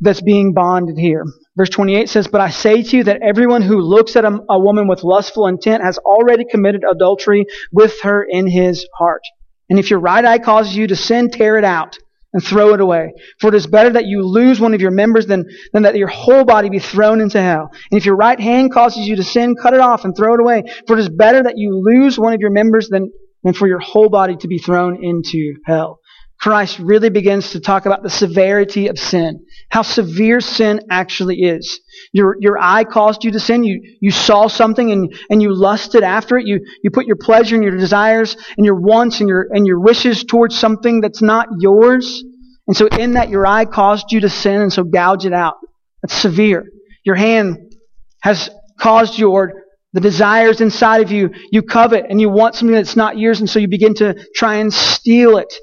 that's 0.00 0.22
being 0.22 0.54
bonded 0.54 0.96
here. 0.98 1.24
Verse 1.56 1.70
28 1.70 2.08
says, 2.08 2.26
But 2.26 2.40
I 2.40 2.50
say 2.50 2.82
to 2.82 2.96
you 2.96 3.04
that 3.04 3.22
everyone 3.22 3.62
who 3.62 3.80
looks 3.80 4.16
at 4.16 4.24
a, 4.24 4.38
a 4.48 4.58
woman 4.58 4.88
with 4.88 5.04
lustful 5.04 5.46
intent 5.46 5.84
has 5.84 5.98
already 5.98 6.44
committed 6.50 6.82
adultery 6.88 7.46
with 7.72 8.00
her 8.02 8.24
in 8.28 8.46
his 8.46 8.86
heart. 8.98 9.22
And 9.70 9.78
if 9.78 9.90
your 9.90 10.00
right 10.00 10.24
eye 10.24 10.38
causes 10.38 10.76
you 10.76 10.86
to 10.88 10.96
sin, 10.96 11.30
tear 11.30 11.56
it 11.56 11.64
out 11.64 11.96
and 12.34 12.42
throw 12.42 12.74
it 12.74 12.80
away. 12.80 13.12
For 13.40 13.48
it 13.48 13.54
is 13.54 13.66
better 13.66 13.90
that 13.90 14.06
you 14.06 14.22
lose 14.22 14.60
one 14.60 14.74
of 14.74 14.80
your 14.80 14.90
members 14.90 15.26
than, 15.26 15.46
than 15.72 15.84
that 15.84 15.96
your 15.96 16.08
whole 16.08 16.44
body 16.44 16.68
be 16.68 16.80
thrown 16.80 17.20
into 17.20 17.40
hell. 17.40 17.70
And 17.90 17.98
if 17.98 18.04
your 18.04 18.16
right 18.16 18.38
hand 18.38 18.72
causes 18.72 19.06
you 19.06 19.16
to 19.16 19.22
sin, 19.22 19.54
cut 19.54 19.72
it 19.72 19.80
off 19.80 20.04
and 20.04 20.14
throw 20.16 20.34
it 20.34 20.40
away. 20.40 20.64
For 20.86 20.98
it 20.98 21.00
is 21.00 21.08
better 21.08 21.44
that 21.44 21.54
you 21.56 21.80
lose 21.82 22.18
one 22.18 22.34
of 22.34 22.40
your 22.40 22.50
members 22.50 22.88
than, 22.88 23.12
than 23.44 23.54
for 23.54 23.68
your 23.68 23.78
whole 23.78 24.08
body 24.08 24.36
to 24.36 24.48
be 24.48 24.58
thrown 24.58 25.02
into 25.02 25.54
hell. 25.64 26.00
Christ 26.40 26.78
really 26.78 27.08
begins 27.08 27.52
to 27.52 27.60
talk 27.60 27.86
about 27.86 28.02
the 28.02 28.10
severity 28.10 28.88
of 28.88 28.98
sin, 28.98 29.44
how 29.70 29.82
severe 29.82 30.40
sin 30.40 30.80
actually 30.90 31.36
is. 31.36 31.80
Your, 32.12 32.36
your 32.38 32.58
eye 32.60 32.84
caused 32.84 33.24
you 33.24 33.30
to 33.30 33.40
sin. 33.40 33.64
You, 33.64 33.80
you 34.00 34.10
saw 34.10 34.48
something 34.48 34.92
and, 34.92 35.14
and 35.30 35.40
you 35.40 35.54
lusted 35.54 36.02
after 36.02 36.36
it. 36.36 36.46
You, 36.46 36.60
you 36.82 36.90
put 36.90 37.06
your 37.06 37.16
pleasure 37.16 37.54
and 37.54 37.64
your 37.64 37.76
desires 37.76 38.36
and 38.56 38.66
your 38.66 38.74
wants 38.74 39.20
and 39.20 39.28
your, 39.28 39.48
and 39.50 39.66
your 39.66 39.80
wishes 39.80 40.22
towards 40.22 40.58
something 40.58 41.00
that's 41.00 41.22
not 41.22 41.48
yours. 41.60 42.22
And 42.66 42.76
so 42.76 42.86
in 42.88 43.14
that, 43.14 43.30
your 43.30 43.46
eye 43.46 43.64
caused 43.64 44.12
you 44.12 44.20
to 44.20 44.28
sin 44.28 44.60
and 44.60 44.72
so 44.72 44.84
gouge 44.84 45.24
it 45.24 45.32
out. 45.32 45.56
That's 46.02 46.14
severe. 46.14 46.66
Your 47.04 47.16
hand 47.16 47.74
has 48.22 48.50
caused 48.78 49.18
your 49.18 49.64
the 49.94 50.00
desires 50.00 50.60
inside 50.60 51.02
of 51.02 51.12
you, 51.12 51.30
you 51.52 51.62
covet 51.62 52.06
and 52.10 52.20
you 52.20 52.28
want 52.28 52.56
something 52.56 52.74
that's 52.74 52.96
not 52.96 53.16
yours, 53.16 53.38
and 53.38 53.48
so 53.48 53.60
you 53.60 53.68
begin 53.68 53.94
to 53.94 54.26
try 54.34 54.56
and 54.56 54.74
steal 54.74 55.38
it. 55.38 55.54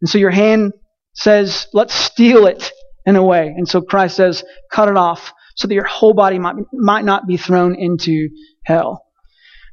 And 0.00 0.08
so 0.08 0.18
your 0.18 0.30
hand 0.30 0.72
says, 1.14 1.66
let's 1.72 1.94
steal 1.94 2.46
it 2.46 2.70
in 3.06 3.16
a 3.16 3.24
way. 3.24 3.54
And 3.56 3.68
so 3.68 3.80
Christ 3.80 4.16
says, 4.16 4.44
cut 4.70 4.88
it 4.88 4.96
off 4.96 5.32
so 5.54 5.68
that 5.68 5.74
your 5.74 5.86
whole 5.86 6.12
body 6.12 6.38
might, 6.38 6.56
might 6.72 7.04
not 7.04 7.26
be 7.26 7.36
thrown 7.36 7.74
into 7.74 8.28
hell. 8.64 9.04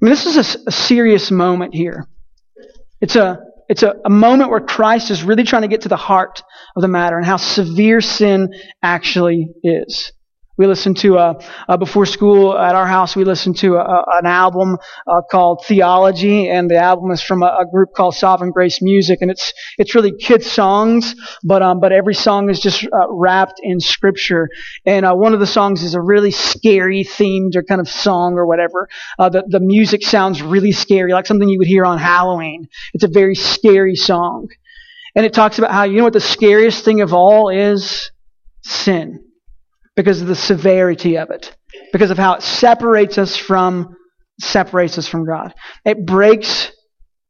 I 0.02 0.06
mean, 0.06 0.12
this 0.12 0.26
is 0.26 0.56
a, 0.56 0.60
a 0.68 0.72
serious 0.72 1.32
moment 1.32 1.74
here. 1.74 2.08
It's 3.02 3.16
a, 3.16 3.40
it's 3.68 3.84
a, 3.84 3.96
a 4.06 4.10
moment 4.10 4.50
where 4.50 4.62
Christ 4.62 5.12
is 5.12 5.24
really 5.24 5.44
trying 5.44 5.64
to 5.64 5.68
get 5.68 5.82
to 5.82 5.90
the 5.90 5.98
heart 5.98 6.44
of 6.76 6.82
the 6.82 6.88
matter 6.88 7.18
and 7.18 7.26
how 7.26 7.38
severe 7.38 8.02
sin 8.02 8.50
actually 8.82 9.48
is. 9.64 10.12
We 10.56 10.68
listened 10.68 10.98
to 10.98 11.18
uh, 11.18 11.42
uh, 11.68 11.78
before 11.78 12.06
school 12.06 12.56
at 12.56 12.76
our 12.76 12.86
house. 12.86 13.16
We 13.16 13.24
listened 13.24 13.58
to 13.58 13.78
a, 13.78 14.06
an 14.20 14.28
album 14.28 14.78
uh, 15.08 15.22
called 15.30 15.66
Theology, 15.66 16.48
and 16.48 16.70
the 16.70 16.78
album 16.78 17.10
is 17.10 17.24
from 17.24 17.42
a, 17.42 17.58
a, 17.62 17.66
group 17.66 17.90
called 17.96 18.14
Sovereign 18.14 18.52
Grace 18.52 18.80
Music, 18.80 19.18
and 19.22 19.32
it's 19.32 19.52
it's 19.80 19.96
really 19.96 20.12
kids 20.16 20.46
songs, 20.46 21.16
but 21.44 21.64
um, 21.64 21.80
but 21.80 21.92
every 21.92 22.14
song 22.14 22.52
is 22.52 22.60
just 22.60 22.84
uh, 22.84 23.08
wrapped 23.10 23.62
in 23.64 23.80
Scripture. 23.80 24.48
And 24.86 25.08
uh, 25.08 25.16
one 25.16 25.34
of 25.34 25.40
the 25.40 25.48
songs 25.48 25.82
is 25.82 25.96
a 25.96 26.02
really 26.02 26.30
scary 26.30 27.04
themed 27.04 27.56
or 27.56 27.64
kind 27.64 27.82
of 27.82 27.90
song 27.90 28.36
or 28.36 28.46
whatever. 28.46 28.90
Uh, 29.18 29.30
the 29.30 29.44
the 29.48 29.60
music 29.60 30.04
sounds 30.04 30.44
really 30.44 30.72
scary, 30.72 31.14
like 31.14 31.26
something 31.26 31.50
you 31.50 31.58
would 31.58 31.68
hear 31.68 31.84
on 31.84 31.98
Halloween. 31.98 32.68
It's 32.94 33.04
a 33.04 33.08
very 33.08 33.34
scary 33.34 33.96
song, 33.96 34.50
and 35.16 35.26
it 35.26 35.34
talks 35.34 35.58
about 35.58 35.72
how 35.72 35.86
you 35.86 35.98
know 35.98 36.04
what 36.04 36.14
the 36.14 36.20
scariest 36.20 36.86
thing 36.86 37.02
of 37.02 37.12
all 37.12 37.50
is 37.50 38.12
sin 38.62 39.33
because 39.96 40.22
of 40.22 40.28
the 40.28 40.36
severity 40.36 41.18
of 41.18 41.30
it, 41.30 41.56
because 41.92 42.12
of 42.12 42.18
how 42.18 42.36
it 42.36 42.42
separates 42.42 43.18
us 43.18 43.36
from 43.36 43.96
separates 44.40 44.98
us 44.98 45.08
from 45.08 45.26
God. 45.26 45.54
It 45.86 46.06
breaks 46.06 46.72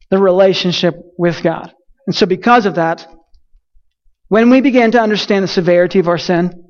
the 0.09 0.17
relationship 0.17 0.95
with 1.17 1.43
God. 1.43 1.73
And 2.07 2.15
so 2.15 2.25
because 2.25 2.65
of 2.65 2.75
that, 2.75 3.07
when 4.29 4.49
we 4.49 4.61
begin 4.61 4.91
to 4.91 5.01
understand 5.01 5.43
the 5.43 5.49
severity 5.49 5.99
of 5.99 6.07
our 6.07 6.17
sin, 6.17 6.63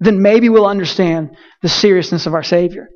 then 0.00 0.22
maybe 0.22 0.48
we'll 0.48 0.66
understand 0.66 1.36
the 1.62 1.68
seriousness 1.68 2.26
of 2.26 2.34
our 2.34 2.42
Savior. 2.42 2.88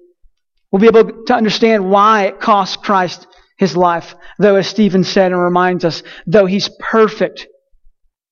We'll 0.71 0.81
be 0.81 0.89
able 0.89 1.25
to 1.27 1.35
understand 1.35 1.89
why 1.89 2.25
it 2.25 2.41
cost 2.41 2.83
Christ 2.83 3.27
his 3.59 3.77
life. 3.77 4.15
Though, 4.39 4.57
as 4.57 4.67
Stephen 4.67 5.05
said 5.05 5.31
and 5.31 5.41
reminds 5.41 5.85
us, 5.85 6.03
though 6.27 6.47
he's 6.47 6.69
perfect, 6.81 7.47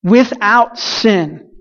without 0.02 0.78
sin, 0.78 1.51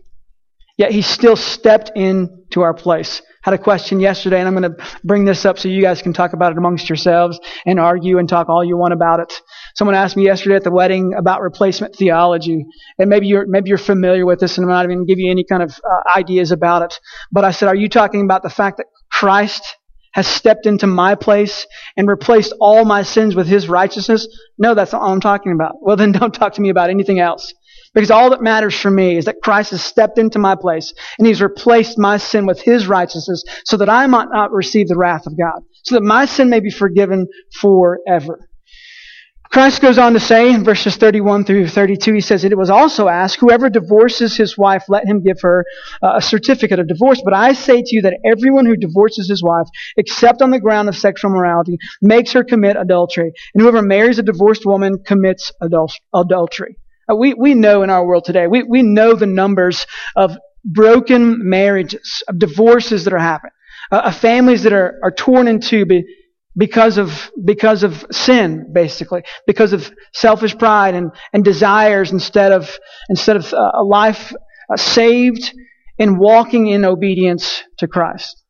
Yet 0.81 0.91
he 0.91 1.03
still 1.03 1.35
stepped 1.35 1.91
into 1.93 2.61
our 2.61 2.73
place. 2.73 3.21
Had 3.43 3.53
a 3.53 3.59
question 3.59 3.99
yesterday, 3.99 4.39
and 4.39 4.47
I'm 4.47 4.55
going 4.55 4.73
to 4.73 4.83
bring 5.03 5.25
this 5.25 5.45
up 5.45 5.59
so 5.59 5.69
you 5.69 5.79
guys 5.79 6.01
can 6.01 6.11
talk 6.11 6.33
about 6.33 6.53
it 6.53 6.57
amongst 6.57 6.89
yourselves 6.89 7.39
and 7.67 7.79
argue 7.79 8.17
and 8.17 8.27
talk 8.27 8.49
all 8.49 8.63
you 8.63 8.77
want 8.77 8.91
about 8.91 9.19
it. 9.19 9.31
Someone 9.75 9.93
asked 9.93 10.17
me 10.17 10.23
yesterday 10.25 10.55
at 10.55 10.63
the 10.63 10.71
wedding 10.71 11.13
about 11.15 11.41
replacement 11.41 11.95
theology, 11.95 12.65
and 12.97 13.11
maybe 13.11 13.27
you're 13.27 13.45
maybe 13.45 13.69
you're 13.69 13.77
familiar 13.77 14.25
with 14.25 14.39
this, 14.39 14.57
and 14.57 14.65
I'm 14.65 14.71
not 14.71 14.85
even 14.85 14.97
going 14.97 15.07
to 15.07 15.11
give 15.11 15.19
you 15.19 15.29
any 15.29 15.43
kind 15.43 15.61
of 15.61 15.69
uh, 15.69 16.17
ideas 16.17 16.51
about 16.51 16.81
it. 16.81 16.99
But 17.31 17.45
I 17.45 17.51
said, 17.51 17.67
are 17.67 17.75
you 17.75 17.87
talking 17.87 18.21
about 18.21 18.41
the 18.41 18.49
fact 18.49 18.77
that 18.77 18.87
Christ 19.11 19.61
has 20.13 20.25
stepped 20.25 20.65
into 20.65 20.87
my 20.87 21.13
place 21.13 21.67
and 21.95 22.07
replaced 22.07 22.53
all 22.59 22.85
my 22.85 23.03
sins 23.03 23.35
with 23.35 23.45
his 23.45 23.69
righteousness? 23.69 24.27
No, 24.57 24.73
that's 24.73 24.93
not 24.93 25.03
all 25.03 25.13
I'm 25.13 25.21
talking 25.21 25.51
about. 25.51 25.75
Well, 25.79 25.95
then 25.95 26.11
don't 26.11 26.33
talk 26.33 26.53
to 26.53 26.61
me 26.61 26.69
about 26.69 26.89
anything 26.89 27.19
else. 27.19 27.53
Because 27.93 28.11
all 28.11 28.29
that 28.29 28.41
matters 28.41 28.79
for 28.79 28.89
me 28.89 29.17
is 29.17 29.25
that 29.25 29.41
Christ 29.43 29.71
has 29.71 29.83
stepped 29.83 30.17
into 30.17 30.39
my 30.39 30.55
place 30.55 30.93
and 31.17 31.27
he's 31.27 31.41
replaced 31.41 31.97
my 31.97 32.17
sin 32.17 32.45
with 32.45 32.61
his 32.61 32.87
righteousness 32.87 33.43
so 33.65 33.77
that 33.77 33.89
I 33.89 34.07
might 34.07 34.29
not 34.31 34.53
receive 34.53 34.87
the 34.87 34.97
wrath 34.97 35.27
of 35.27 35.37
God, 35.37 35.61
so 35.83 35.95
that 35.95 36.03
my 36.03 36.25
sin 36.25 36.49
may 36.49 36.61
be 36.61 36.71
forgiven 36.71 37.27
forever. 37.59 38.47
Christ 39.51 39.81
goes 39.81 39.97
on 39.97 40.13
to 40.13 40.19
say 40.21 40.53
in 40.53 40.63
verses 40.63 40.95
31 40.95 41.43
through 41.43 41.67
32, 41.67 42.13
he 42.13 42.21
says, 42.21 42.45
It 42.45 42.57
was 42.57 42.69
also 42.69 43.09
asked, 43.09 43.41
whoever 43.41 43.69
divorces 43.69 44.37
his 44.37 44.57
wife, 44.57 44.85
let 44.87 45.05
him 45.05 45.21
give 45.21 45.41
her 45.41 45.65
uh, 46.01 46.13
a 46.15 46.21
certificate 46.21 46.79
of 46.79 46.87
divorce. 46.87 47.21
But 47.21 47.33
I 47.33 47.51
say 47.51 47.81
to 47.81 47.95
you 47.95 48.01
that 48.03 48.17
everyone 48.25 48.65
who 48.65 48.77
divorces 48.77 49.27
his 49.27 49.43
wife, 49.43 49.67
except 49.97 50.41
on 50.41 50.51
the 50.51 50.59
ground 50.61 50.87
of 50.87 50.95
sexual 50.95 51.31
morality, 51.31 51.77
makes 52.01 52.31
her 52.31 52.45
commit 52.45 52.77
adultery. 52.77 53.33
And 53.53 53.61
whoever 53.61 53.81
marries 53.81 54.19
a 54.19 54.23
divorced 54.23 54.65
woman 54.65 54.99
commits 55.05 55.51
adultery. 56.13 56.77
Uh, 57.11 57.15
we, 57.15 57.33
we 57.33 57.53
know 57.53 57.83
in 57.83 57.89
our 57.89 58.05
world 58.05 58.23
today, 58.25 58.47
we, 58.47 58.63
we 58.63 58.81
know 58.81 59.15
the 59.15 59.25
numbers 59.25 59.85
of 60.15 60.37
broken 60.63 61.49
marriages, 61.49 62.23
of 62.27 62.39
divorces 62.39 63.03
that 63.03 63.13
are 63.13 63.19
happening. 63.19 63.51
uh, 63.91 64.11
families 64.11 64.63
that 64.63 64.73
are, 64.73 64.99
are 65.03 65.11
torn 65.11 65.47
in 65.47 65.59
two 65.59 65.85
because 66.57 66.97
of, 66.97 67.31
because 67.43 67.83
of 67.83 68.05
sin, 68.11 68.71
basically, 68.73 69.23
because 69.47 69.73
of 69.73 69.91
selfish 70.13 70.57
pride 70.57 70.95
and, 70.95 71.11
and 71.33 71.43
desires 71.43 72.11
instead 72.11 72.51
of, 72.51 72.69
instead 73.09 73.37
of 73.37 73.53
uh, 73.53 73.71
a 73.73 73.83
life 73.83 74.33
uh, 74.71 74.77
saved 74.77 75.53
and 75.99 76.19
walking 76.19 76.67
in 76.67 76.85
obedience 76.85 77.63
to 77.77 77.87
Christ. 77.87 78.41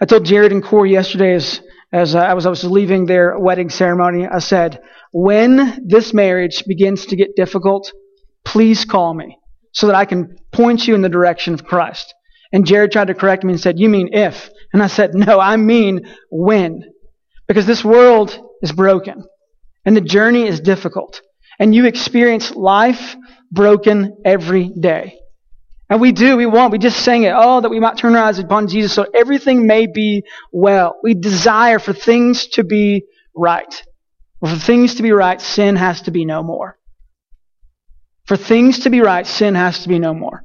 I 0.00 0.04
told 0.04 0.24
Jared 0.24 0.52
and 0.52 0.62
Corey 0.62 0.92
yesterday 0.92 1.34
as, 1.34 1.60
as 1.92 2.14
I 2.14 2.32
was, 2.32 2.46
I 2.46 2.50
was 2.50 2.64
leaving 2.64 3.06
their 3.06 3.38
wedding 3.38 3.68
ceremony, 3.68 4.26
I 4.26 4.38
said, 4.38 4.80
when 5.12 5.86
this 5.86 6.14
marriage 6.14 6.64
begins 6.66 7.06
to 7.06 7.16
get 7.16 7.36
difficult, 7.36 7.92
please 8.44 8.84
call 8.84 9.12
me 9.12 9.38
so 9.72 9.86
that 9.86 9.96
I 9.96 10.04
can 10.04 10.36
point 10.52 10.86
you 10.86 10.94
in 10.94 11.02
the 11.02 11.08
direction 11.08 11.54
of 11.54 11.64
Christ. 11.64 12.14
And 12.52 12.66
Jared 12.66 12.92
tried 12.92 13.08
to 13.08 13.14
correct 13.14 13.44
me 13.44 13.52
and 13.52 13.60
said, 13.60 13.78
You 13.78 13.88
mean 13.88 14.10
if? 14.12 14.50
And 14.72 14.82
I 14.82 14.86
said, 14.86 15.14
No, 15.14 15.38
I 15.38 15.56
mean 15.56 16.06
when. 16.30 16.82
Because 17.48 17.66
this 17.66 17.84
world 17.84 18.38
is 18.62 18.72
broken 18.72 19.24
and 19.84 19.96
the 19.96 20.00
journey 20.00 20.46
is 20.46 20.60
difficult. 20.60 21.20
And 21.58 21.74
you 21.74 21.86
experience 21.86 22.54
life 22.54 23.16
broken 23.50 24.16
every 24.24 24.68
day. 24.68 25.18
And 25.92 26.00
we 26.00 26.12
do, 26.12 26.38
we 26.38 26.46
want, 26.46 26.72
we 26.72 26.78
just 26.78 27.04
sang 27.04 27.24
it, 27.24 27.34
oh, 27.36 27.60
that 27.60 27.68
we 27.68 27.78
might 27.78 27.98
turn 27.98 28.16
our 28.16 28.24
eyes 28.24 28.38
upon 28.38 28.66
Jesus 28.66 28.94
so 28.94 29.04
everything 29.14 29.66
may 29.66 29.86
be 29.86 30.22
well. 30.50 30.96
We 31.02 31.12
desire 31.12 31.78
for 31.78 31.92
things 31.92 32.46
to 32.52 32.64
be 32.64 33.04
right. 33.36 33.84
For 34.40 34.56
things 34.56 34.94
to 34.94 35.02
be 35.02 35.12
right, 35.12 35.38
sin 35.38 35.76
has 35.76 36.00
to 36.02 36.10
be 36.10 36.24
no 36.24 36.42
more. 36.42 36.78
For 38.24 38.38
things 38.38 38.78
to 38.84 38.90
be 38.90 39.02
right, 39.02 39.26
sin 39.26 39.54
has 39.54 39.82
to 39.82 39.90
be 39.90 39.98
no 39.98 40.14
more. 40.14 40.44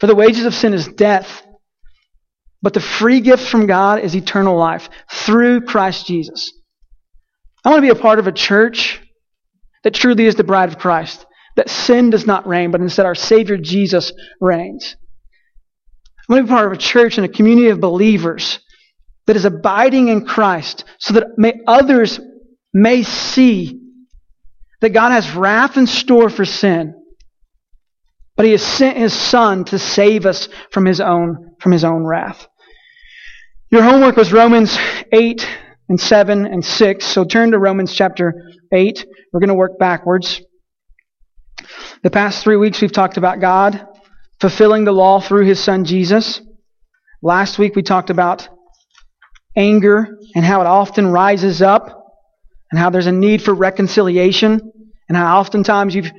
For 0.00 0.08
the 0.08 0.16
wages 0.16 0.46
of 0.46 0.52
sin 0.52 0.74
is 0.74 0.88
death, 0.88 1.46
but 2.60 2.74
the 2.74 2.80
free 2.80 3.20
gift 3.20 3.48
from 3.48 3.68
God 3.68 4.00
is 4.00 4.16
eternal 4.16 4.56
life 4.56 4.88
through 5.12 5.60
Christ 5.60 6.08
Jesus. 6.08 6.52
I 7.64 7.70
want 7.70 7.78
to 7.78 7.94
be 7.94 7.96
a 7.96 8.02
part 8.02 8.18
of 8.18 8.26
a 8.26 8.32
church 8.32 9.00
that 9.84 9.94
truly 9.94 10.26
is 10.26 10.34
the 10.34 10.42
bride 10.42 10.70
of 10.70 10.78
Christ, 10.78 11.24
that 11.56 11.70
sin 11.70 12.10
does 12.10 12.26
not 12.26 12.46
reign, 12.46 12.70
but 12.70 12.80
instead 12.80 13.06
our 13.06 13.14
Savior 13.14 13.56
Jesus 13.56 14.12
reigns. 14.40 14.96
I 16.28 16.32
want 16.32 16.40
to 16.40 16.44
be 16.44 16.48
part 16.48 16.66
of 16.66 16.72
a 16.72 16.76
church 16.76 17.18
and 17.18 17.24
a 17.24 17.28
community 17.28 17.68
of 17.68 17.80
believers 17.80 18.60
that 19.26 19.36
is 19.36 19.44
abiding 19.44 20.08
in 20.08 20.24
Christ 20.24 20.84
so 20.98 21.14
that 21.14 21.38
may 21.38 21.60
others 21.66 22.20
may 22.72 23.02
see 23.02 23.80
that 24.80 24.90
God 24.90 25.10
has 25.10 25.34
wrath 25.34 25.76
in 25.76 25.86
store 25.86 26.30
for 26.30 26.44
sin 26.44 26.94
but 28.36 28.46
he 28.46 28.52
has 28.52 28.62
sent 28.62 28.96
his 28.96 29.12
son 29.12 29.64
to 29.66 29.78
save 29.78 30.26
us 30.26 30.48
from 30.70 30.86
his 30.86 31.00
own, 31.00 31.54
from 31.60 31.72
his 31.72 31.84
own 31.84 32.04
wrath. 32.04 32.46
Your 33.70 33.82
homework 33.82 34.16
was 34.16 34.32
Romans 34.32 34.76
8 35.12 35.46
and 35.88 36.00
7 36.00 36.46
and 36.46 36.64
6. 36.64 37.04
So 37.04 37.24
turn 37.24 37.52
to 37.52 37.58
Romans 37.58 37.94
chapter 37.94 38.34
8. 38.72 39.06
We're 39.32 39.40
going 39.40 39.48
to 39.48 39.54
work 39.54 39.78
backwards. 39.78 40.40
The 42.02 42.10
past 42.10 42.42
three 42.42 42.56
weeks 42.56 42.80
we've 42.80 42.92
talked 42.92 43.16
about 43.16 43.40
God 43.40 43.86
fulfilling 44.40 44.84
the 44.84 44.92
law 44.92 45.20
through 45.20 45.46
his 45.46 45.62
son 45.62 45.84
Jesus. 45.84 46.40
Last 47.22 47.58
week 47.58 47.76
we 47.76 47.82
talked 47.82 48.10
about 48.10 48.48
anger 49.56 50.18
and 50.34 50.44
how 50.44 50.60
it 50.60 50.66
often 50.66 51.06
rises 51.06 51.62
up 51.62 52.14
and 52.70 52.78
how 52.78 52.90
there's 52.90 53.06
a 53.06 53.12
need 53.12 53.42
for 53.42 53.54
reconciliation 53.54 54.72
and 55.08 55.16
how 55.16 55.38
oftentimes 55.38 55.94
you've 55.94 56.10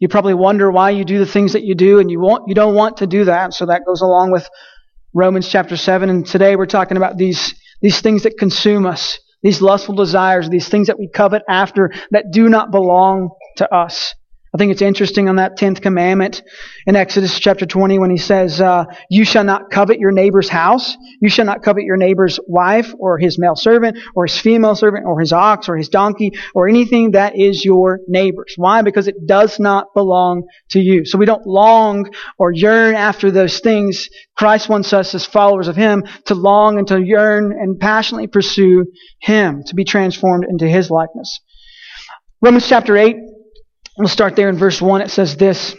you 0.00 0.08
probably 0.08 0.32
wonder 0.32 0.70
why 0.70 0.90
you 0.90 1.04
do 1.04 1.18
the 1.18 1.26
things 1.26 1.52
that 1.52 1.62
you 1.62 1.74
do, 1.74 1.98
and 1.98 2.10
you 2.10 2.18
want 2.18 2.48
you 2.48 2.54
don't 2.54 2.74
want 2.74 2.96
to 2.98 3.06
do 3.06 3.26
that. 3.26 3.52
So 3.52 3.66
that 3.66 3.82
goes 3.86 4.00
along 4.00 4.30
with 4.30 4.48
Romans 5.12 5.46
chapter 5.46 5.76
seven. 5.76 6.08
And 6.08 6.26
today 6.26 6.56
we're 6.56 6.64
talking 6.64 6.96
about 6.96 7.18
these 7.18 7.54
these 7.82 8.00
things 8.00 8.22
that 8.22 8.38
consume 8.38 8.86
us, 8.86 9.18
these 9.42 9.60
lustful 9.60 9.94
desires, 9.94 10.48
these 10.48 10.68
things 10.68 10.86
that 10.86 10.98
we 10.98 11.06
covet 11.06 11.42
after 11.48 11.92
that 12.12 12.32
do 12.32 12.48
not 12.48 12.70
belong 12.70 13.28
to 13.58 13.72
us. 13.72 14.14
I 14.52 14.58
think 14.58 14.72
it's 14.72 14.82
interesting 14.82 15.28
on 15.28 15.36
that 15.36 15.56
10th 15.56 15.80
commandment 15.80 16.42
in 16.84 16.96
Exodus 16.96 17.38
chapter 17.38 17.66
20 17.66 18.00
when 18.00 18.10
he 18.10 18.16
says, 18.16 18.60
uh, 18.60 18.84
You 19.08 19.24
shall 19.24 19.44
not 19.44 19.70
covet 19.70 20.00
your 20.00 20.10
neighbor's 20.10 20.48
house. 20.48 20.96
You 21.20 21.28
shall 21.28 21.44
not 21.44 21.62
covet 21.62 21.84
your 21.84 21.96
neighbor's 21.96 22.40
wife 22.48 22.92
or 22.98 23.16
his 23.16 23.38
male 23.38 23.54
servant 23.54 23.98
or 24.16 24.26
his 24.26 24.40
female 24.40 24.74
servant 24.74 25.06
or 25.06 25.20
his 25.20 25.32
ox 25.32 25.68
or 25.68 25.76
his 25.76 25.88
donkey 25.88 26.32
or 26.52 26.68
anything 26.68 27.12
that 27.12 27.38
is 27.38 27.64
your 27.64 28.00
neighbor's. 28.08 28.54
Why? 28.56 28.82
Because 28.82 29.06
it 29.06 29.24
does 29.24 29.60
not 29.60 29.94
belong 29.94 30.42
to 30.70 30.80
you. 30.80 31.04
So 31.04 31.16
we 31.16 31.26
don't 31.26 31.46
long 31.46 32.10
or 32.36 32.50
yearn 32.50 32.96
after 32.96 33.30
those 33.30 33.60
things. 33.60 34.08
Christ 34.36 34.68
wants 34.68 34.92
us 34.92 35.14
as 35.14 35.24
followers 35.24 35.68
of 35.68 35.76
him 35.76 36.02
to 36.26 36.34
long 36.34 36.76
and 36.76 36.88
to 36.88 37.00
yearn 37.00 37.52
and 37.52 37.78
passionately 37.78 38.26
pursue 38.26 38.86
him, 39.20 39.62
to 39.66 39.76
be 39.76 39.84
transformed 39.84 40.44
into 40.48 40.66
his 40.66 40.90
likeness. 40.90 41.38
Romans 42.42 42.68
chapter 42.68 42.96
8 42.96 43.14
We'll 44.00 44.08
start 44.08 44.34
there 44.34 44.48
in 44.48 44.56
verse 44.56 44.80
1. 44.80 45.02
It 45.02 45.10
says 45.10 45.36
this 45.36 45.76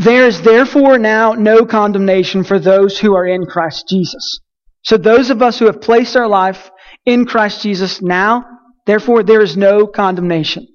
There 0.00 0.26
is 0.26 0.42
therefore 0.42 0.98
now 0.98 1.34
no 1.34 1.64
condemnation 1.64 2.42
for 2.42 2.58
those 2.58 2.98
who 2.98 3.14
are 3.14 3.24
in 3.24 3.46
Christ 3.46 3.86
Jesus. 3.88 4.40
So, 4.82 4.96
those 4.96 5.30
of 5.30 5.40
us 5.40 5.60
who 5.60 5.66
have 5.66 5.80
placed 5.80 6.16
our 6.16 6.26
life 6.26 6.72
in 7.06 7.26
Christ 7.26 7.62
Jesus 7.62 8.02
now, 8.02 8.44
therefore, 8.86 9.22
there 9.22 9.40
is 9.40 9.56
no 9.56 9.86
condemnation. 9.86 10.66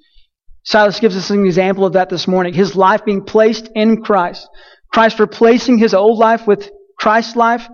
Silas 0.64 1.02
gives 1.02 1.18
us 1.18 1.32
an 1.32 1.46
example 1.46 1.86
of 1.86 1.94
that 1.94 2.08
this 2.08 2.30
morning. 2.30 2.54
His 2.54 2.78
life 2.78 3.04
being 3.04 3.26
placed 3.26 3.68
in 3.76 4.02
Christ. 4.04 4.48
Christ 4.94 5.20
replacing 5.20 5.80
his 5.80 5.94
old 5.94 6.18
life 6.18 6.48
with 6.48 6.72
Christ's 6.98 7.36
life 7.36 7.68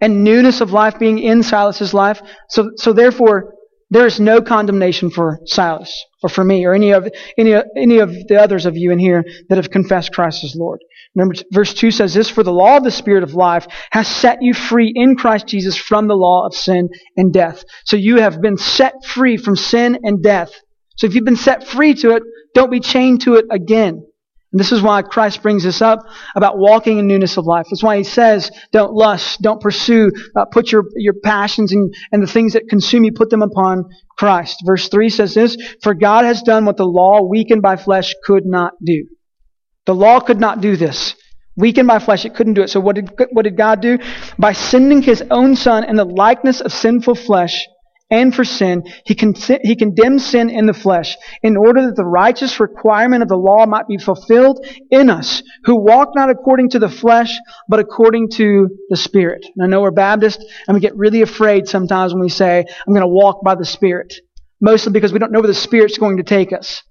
and 0.00 0.22
newness 0.22 0.60
of 0.60 0.70
life 0.70 0.96
being 0.96 1.18
in 1.18 1.42
Silas's 1.42 1.92
life. 1.92 2.22
So, 2.50 2.70
so 2.76 2.92
therefore, 2.92 3.54
there 3.92 4.06
is 4.06 4.18
no 4.18 4.40
condemnation 4.40 5.10
for 5.10 5.38
Silas 5.44 6.06
or 6.22 6.30
for 6.30 6.42
me 6.42 6.64
or 6.64 6.72
any 6.72 6.92
of, 6.92 7.06
any, 7.36 7.54
any 7.76 7.98
of 7.98 8.10
the 8.26 8.40
others 8.40 8.64
of 8.64 8.74
you 8.74 8.90
in 8.90 8.98
here 8.98 9.22
that 9.50 9.56
have 9.56 9.70
confessed 9.70 10.14
Christ 10.14 10.42
as 10.44 10.56
Lord. 10.56 10.80
Remember, 11.14 11.34
verse 11.52 11.74
2 11.74 11.90
says 11.90 12.14
this, 12.14 12.30
For 12.30 12.42
the 12.42 12.54
law 12.54 12.78
of 12.78 12.84
the 12.84 12.90
Spirit 12.90 13.22
of 13.22 13.34
life 13.34 13.66
has 13.90 14.08
set 14.08 14.38
you 14.40 14.54
free 14.54 14.90
in 14.94 15.14
Christ 15.14 15.46
Jesus 15.46 15.76
from 15.76 16.08
the 16.08 16.16
law 16.16 16.46
of 16.46 16.54
sin 16.54 16.88
and 17.18 17.34
death. 17.34 17.64
So 17.84 17.96
you 17.96 18.16
have 18.16 18.40
been 18.40 18.56
set 18.56 18.94
free 19.04 19.36
from 19.36 19.56
sin 19.56 19.98
and 20.02 20.22
death. 20.22 20.52
So 20.96 21.06
if 21.06 21.14
you've 21.14 21.26
been 21.26 21.36
set 21.36 21.66
free 21.66 21.92
to 21.96 22.16
it, 22.16 22.22
don't 22.54 22.70
be 22.70 22.80
chained 22.80 23.20
to 23.22 23.34
it 23.34 23.44
again. 23.50 24.06
And 24.52 24.60
this 24.60 24.70
is 24.70 24.82
why 24.82 25.00
Christ 25.00 25.42
brings 25.42 25.64
this 25.64 25.80
up 25.80 26.00
about 26.36 26.58
walking 26.58 26.98
in 26.98 27.06
newness 27.06 27.38
of 27.38 27.46
life. 27.46 27.66
That's 27.70 27.82
why 27.82 27.96
he 27.96 28.04
says, 28.04 28.50
don't 28.70 28.92
lust, 28.92 29.40
don't 29.40 29.60
pursue, 29.60 30.12
uh, 30.36 30.44
put 30.44 30.70
your, 30.70 30.84
your 30.96 31.14
passions 31.24 31.72
and, 31.72 31.92
and 32.12 32.22
the 32.22 32.26
things 32.26 32.52
that 32.52 32.68
consume 32.68 33.04
you, 33.04 33.12
put 33.12 33.30
them 33.30 33.42
upon 33.42 33.88
Christ. 34.18 34.62
Verse 34.66 34.88
3 34.88 35.08
says 35.08 35.34
this, 35.34 35.56
For 35.82 35.94
God 35.94 36.26
has 36.26 36.42
done 36.42 36.66
what 36.66 36.76
the 36.76 36.86
law, 36.86 37.22
weakened 37.22 37.62
by 37.62 37.76
flesh, 37.76 38.14
could 38.24 38.44
not 38.44 38.74
do. 38.84 39.06
The 39.86 39.94
law 39.94 40.20
could 40.20 40.38
not 40.38 40.60
do 40.60 40.76
this. 40.76 41.14
Weakened 41.56 41.88
by 41.88 41.98
flesh, 41.98 42.24
it 42.24 42.34
couldn't 42.34 42.54
do 42.54 42.62
it. 42.62 42.68
So 42.68 42.80
what 42.80 42.96
did, 42.96 43.10
what 43.32 43.42
did 43.42 43.56
God 43.56 43.80
do? 43.80 43.98
By 44.38 44.52
sending 44.52 45.02
his 45.02 45.22
own 45.30 45.56
son 45.56 45.84
in 45.84 45.96
the 45.96 46.04
likeness 46.04 46.60
of 46.60 46.72
sinful 46.72 47.14
flesh, 47.14 47.66
and 48.12 48.34
for 48.34 48.44
sin, 48.44 48.84
he, 49.06 49.14
con- 49.14 49.34
he 49.62 49.74
condemned 49.74 50.20
sin 50.20 50.50
in 50.50 50.66
the 50.66 50.74
flesh 50.74 51.16
in 51.42 51.56
order 51.56 51.86
that 51.86 51.96
the 51.96 52.04
righteous 52.04 52.60
requirement 52.60 53.22
of 53.22 53.28
the 53.28 53.36
law 53.36 53.64
might 53.64 53.88
be 53.88 53.96
fulfilled 53.96 54.64
in 54.90 55.08
us 55.08 55.42
who 55.64 55.76
walk 55.76 56.10
not 56.14 56.28
according 56.28 56.68
to 56.70 56.78
the 56.78 56.90
flesh, 56.90 57.34
but 57.68 57.80
according 57.80 58.28
to 58.28 58.68
the 58.90 58.96
Spirit. 58.96 59.46
And 59.56 59.64
I 59.64 59.66
know 59.66 59.80
we're 59.80 59.90
Baptist 59.90 60.44
and 60.68 60.74
we 60.74 60.80
get 60.80 60.94
really 60.94 61.22
afraid 61.22 61.66
sometimes 61.66 62.12
when 62.12 62.22
we 62.22 62.28
say, 62.28 62.58
I'm 62.86 62.92
going 62.92 63.00
to 63.00 63.08
walk 63.08 63.42
by 63.42 63.54
the 63.54 63.64
Spirit. 63.64 64.12
Mostly 64.60 64.92
because 64.92 65.12
we 65.12 65.18
don't 65.18 65.32
know 65.32 65.40
where 65.40 65.48
the 65.48 65.54
Spirit's 65.54 65.96
going 65.96 66.18
to 66.18 66.22
take 66.22 66.52
us. 66.52 66.82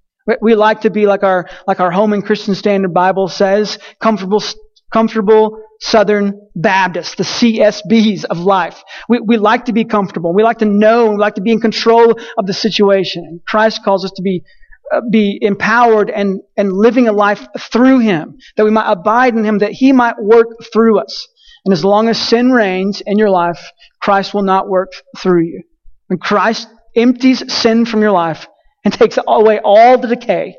We 0.42 0.56
like 0.56 0.82
to 0.82 0.90
be 0.90 1.06
like 1.06 1.24
our, 1.24 1.48
like 1.68 1.80
our 1.80 1.92
Holman 1.92 2.24
Christian 2.24 2.56
Standard 2.56 2.94
Bible 2.94 3.28
says, 3.28 3.78
comfortable, 4.00 4.44
comfortable 4.92 5.60
Southern 5.80 6.48
Baptists, 6.56 7.16
the 7.16 7.24
CSBs 7.24 8.26
of 8.26 8.40
life. 8.40 8.84
We, 9.10 9.20
we 9.20 9.38
like 9.38 9.66
to 9.66 9.74
be 9.74 9.86
comfortable. 9.86 10.34
We 10.34 10.44
like 10.44 10.60
to 10.60 10.66
know. 10.66 11.12
We 11.12 11.18
like 11.18 11.36
to 11.36 11.42
be 11.42 11.52
in 11.52 11.60
control 11.60 12.16
of 12.38 12.46
the 12.46 12.54
situation. 12.54 13.42
Christ 13.48 13.84
calls 13.84 14.06
us 14.06 14.12
to 14.16 14.22
be 14.22 14.44
uh, 14.92 15.02
be 15.10 15.40
empowered 15.42 16.10
and, 16.10 16.42
and 16.58 16.74
living 16.74 17.08
a 17.08 17.14
life 17.14 17.48
through 17.58 18.00
Him, 18.00 18.38
that 18.58 18.66
we 18.66 18.72
might 18.72 18.92
abide 18.92 19.36
in 19.36 19.46
Him, 19.46 19.60
that 19.60 19.72
He 19.72 19.94
might 19.94 20.22
work 20.22 20.48
through 20.74 21.00
us. 21.00 21.30
And 21.64 21.72
as 21.72 21.86
long 21.86 22.10
as 22.10 22.20
sin 22.20 22.52
reigns 22.52 23.02
in 23.06 23.18
your 23.18 23.30
life, 23.30 23.72
Christ 24.02 24.34
will 24.34 24.42
not 24.42 24.68
work 24.68 24.92
through 25.18 25.44
you. 25.44 25.64
When 26.08 26.20
Christ 26.20 26.68
empties 26.94 27.42
sin 27.54 27.86
from 27.86 28.02
your 28.02 28.12
life 28.12 28.48
and 28.84 28.94
takes 29.00 29.18
away 29.26 29.62
all 29.64 29.98
the 29.98 30.10
decay, 30.10 30.58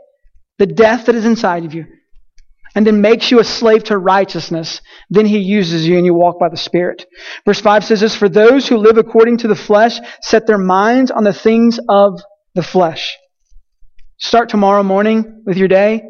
the 0.59 0.67
death 0.67 1.07
that 1.07 1.15
is 1.15 1.27
inside 1.27 1.67
of 1.67 1.75
you, 1.75 1.85
and 2.75 2.87
then 2.87 3.01
makes 3.01 3.31
you 3.31 3.39
a 3.39 3.45
slave 3.45 3.85
to 3.85 3.99
righteousness, 3.99 4.81
then 5.11 5.27
he 5.27 5.39
uses 5.39 5.87
you 5.87 5.97
and 5.97 6.07
you 6.07 6.15
walk 6.15 6.39
by 6.39 6.49
the 6.49 6.57
Spirit. 6.57 7.07
Verse 7.45 7.61
5 7.61 7.85
says 7.85 8.01
this, 8.01 8.15
For 8.15 8.29
those 8.29 8.67
who 8.67 8.79
live 8.79 8.99
according 8.99 9.39
to 9.39 9.49
the 9.49 9.55
flesh 9.55 9.99
set 10.23 10.47
their 10.47 10.59
minds 10.59 11.11
on 11.11 11.25
the 11.25 11.33
things 11.33 11.79
of 11.89 12.21
the 12.55 12.63
flesh. 12.63 13.17
Start 14.19 14.49
tomorrow 14.49 14.83
morning 14.83 15.43
with 15.45 15.57
your 15.57 15.69
day 15.69 16.03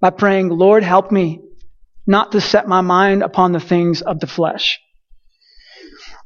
by 0.00 0.10
praying, 0.10 0.50
Lord, 0.50 0.82
help 0.82 1.10
me 1.10 1.40
not 2.06 2.32
to 2.32 2.40
set 2.40 2.68
my 2.68 2.82
mind 2.82 3.22
upon 3.22 3.52
the 3.52 3.60
things 3.60 4.02
of 4.02 4.20
the 4.20 4.26
flesh. 4.26 4.78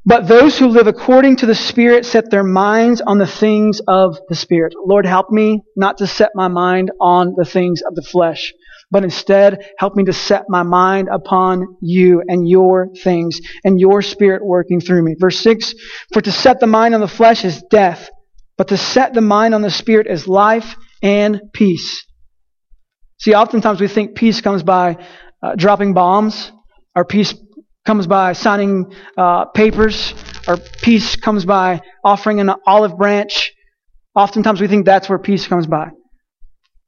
But 0.05 0.27
those 0.27 0.59
who 0.59 0.69
live 0.69 0.87
according 0.87 1.37
to 1.37 1.47
the 1.47 1.55
Spirit 1.55 2.07
set 2.07 2.31
their 2.31 2.43
minds 2.43 3.01
on 3.01 3.19
the 3.19 3.27
things 3.27 3.81
of 3.87 4.19
the 4.29 4.35
Spirit. 4.35 4.73
Lord, 4.83 5.05
help 5.05 5.31
me 5.31 5.63
not 5.77 5.99
to 5.99 6.07
set 6.07 6.31
my 6.35 6.49
mind 6.49 6.91
on 7.01 7.35
the 7.37 7.45
things 7.45 7.83
of 7.87 7.95
the 7.95 8.03
flesh, 8.03 8.55
but 8.91 9.05
instead 9.05 9.65
help 9.79 9.95
me 9.95 10.05
to 10.05 10.13
set 10.13 10.45
my 10.49 10.63
mind 10.63 11.09
upon 11.13 11.77
you 11.81 12.23
and 12.27 12.49
your 12.49 12.89
things 13.03 13.41
and 13.65 13.79
your 13.79 14.03
Spirit 14.03 14.45
working 14.45 14.81
through 14.81 15.03
me. 15.03 15.15
Verse 15.19 15.39
6, 15.41 15.75
for 16.13 16.21
to 16.21 16.33
set 16.33 16.61
the 16.61 16.67
mind 16.67 16.95
on 16.95 17.01
the 17.01 17.09
flesh 17.09 17.45
is 17.45 17.63
death, 17.71 18.09
but 18.57 18.69
to 18.69 18.77
set 18.77 19.15
the 19.15 19.21
mind 19.21 19.55
on 19.55 19.63
the 19.63 19.71
Spirit 19.71 20.07
is 20.07 20.27
life 20.27 20.77
and 21.03 21.41
peace. 21.53 22.05
See, 23.21 23.35
oftentimes 23.35 23.81
we 23.81 23.89
think 23.89 24.15
peace 24.15 24.41
comes 24.41 24.63
by 24.63 24.97
uh, 25.43 25.55
dropping 25.57 25.93
bombs, 25.93 26.53
or 26.95 27.05
peace 27.05 27.35
comes 27.85 28.07
by 28.07 28.33
signing 28.33 28.93
uh, 29.17 29.47
papers, 29.47 30.15
or 30.47 30.57
peace 30.83 31.17
comes 31.17 31.45
by 31.45 31.81
offering 32.05 32.41
an 32.41 32.51
olive 32.67 32.97
branch. 32.97 33.53
Oftentimes 34.15 34.61
we 34.61 34.69
think 34.69 34.87
that's 34.87 35.09
where 35.09 35.19
peace 35.19 35.47
comes 35.47 35.67
by. 35.67 35.91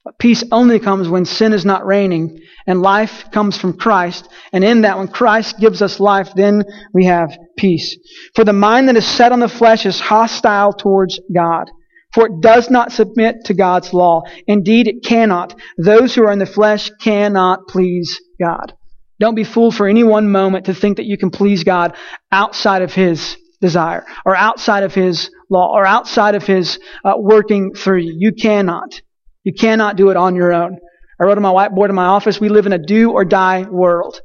But 0.04 0.18
peace 0.18 0.42
only 0.50 0.78
comes 0.78 1.08
when 1.08 1.26
sin 1.26 1.52
is 1.52 1.66
not 1.66 1.84
reigning 1.84 2.40
and 2.66 2.80
life 2.80 3.26
comes 3.32 3.58
from 3.58 3.76
Christ. 3.76 4.28
And 4.52 4.64
in 4.64 4.82
that, 4.82 4.96
when 4.96 5.08
Christ 5.08 5.58
gives 5.60 5.82
us 5.82 6.00
life, 6.00 6.30
then 6.34 6.64
we 6.94 7.04
have 7.04 7.36
peace. 7.58 7.98
For 8.34 8.44
the 8.44 8.54
mind 8.54 8.88
that 8.88 8.96
is 8.96 9.06
set 9.06 9.32
on 9.32 9.40
the 9.40 9.48
flesh 9.48 9.84
is 9.84 10.00
hostile 10.00 10.72
towards 10.72 11.20
God. 11.34 11.70
For 12.14 12.26
it 12.26 12.40
does 12.40 12.70
not 12.70 12.92
submit 12.92 13.44
to 13.44 13.54
God's 13.54 13.92
law. 13.92 14.22
Indeed, 14.46 14.88
it 14.88 15.04
cannot. 15.04 15.54
Those 15.76 16.14
who 16.14 16.22
are 16.24 16.32
in 16.32 16.38
the 16.38 16.46
flesh 16.46 16.90
cannot 17.00 17.68
please 17.68 18.20
God. 18.40 18.72
Don't 19.20 19.34
be 19.34 19.44
fooled 19.44 19.76
for 19.76 19.86
any 19.86 20.02
one 20.02 20.30
moment 20.30 20.66
to 20.66 20.74
think 20.74 20.96
that 20.96 21.06
you 21.06 21.18
can 21.18 21.30
please 21.30 21.62
God 21.62 21.94
outside 22.32 22.82
of 22.82 22.94
His 22.94 23.36
desire 23.60 24.06
or 24.24 24.34
outside 24.34 24.82
of 24.82 24.94
His 24.94 25.30
law 25.50 25.72
or 25.72 25.84
outside 25.84 26.34
of 26.34 26.46
His 26.46 26.78
uh, 27.04 27.12
working 27.18 27.74
through 27.74 27.98
you. 27.98 28.14
You 28.18 28.32
cannot. 28.32 29.02
You 29.50 29.54
cannot 29.54 29.96
do 29.96 30.10
it 30.10 30.16
on 30.16 30.36
your 30.36 30.52
own. 30.52 30.78
I 31.20 31.24
wrote 31.24 31.36
on 31.36 31.42
my 31.42 31.50
whiteboard 31.52 31.88
in 31.88 31.96
my 31.96 32.04
office, 32.04 32.40
we 32.40 32.48
live 32.48 32.66
in 32.66 32.72
a 32.72 32.78
do 32.78 33.10
or 33.10 33.24
die 33.24 33.62
world. 33.68 34.20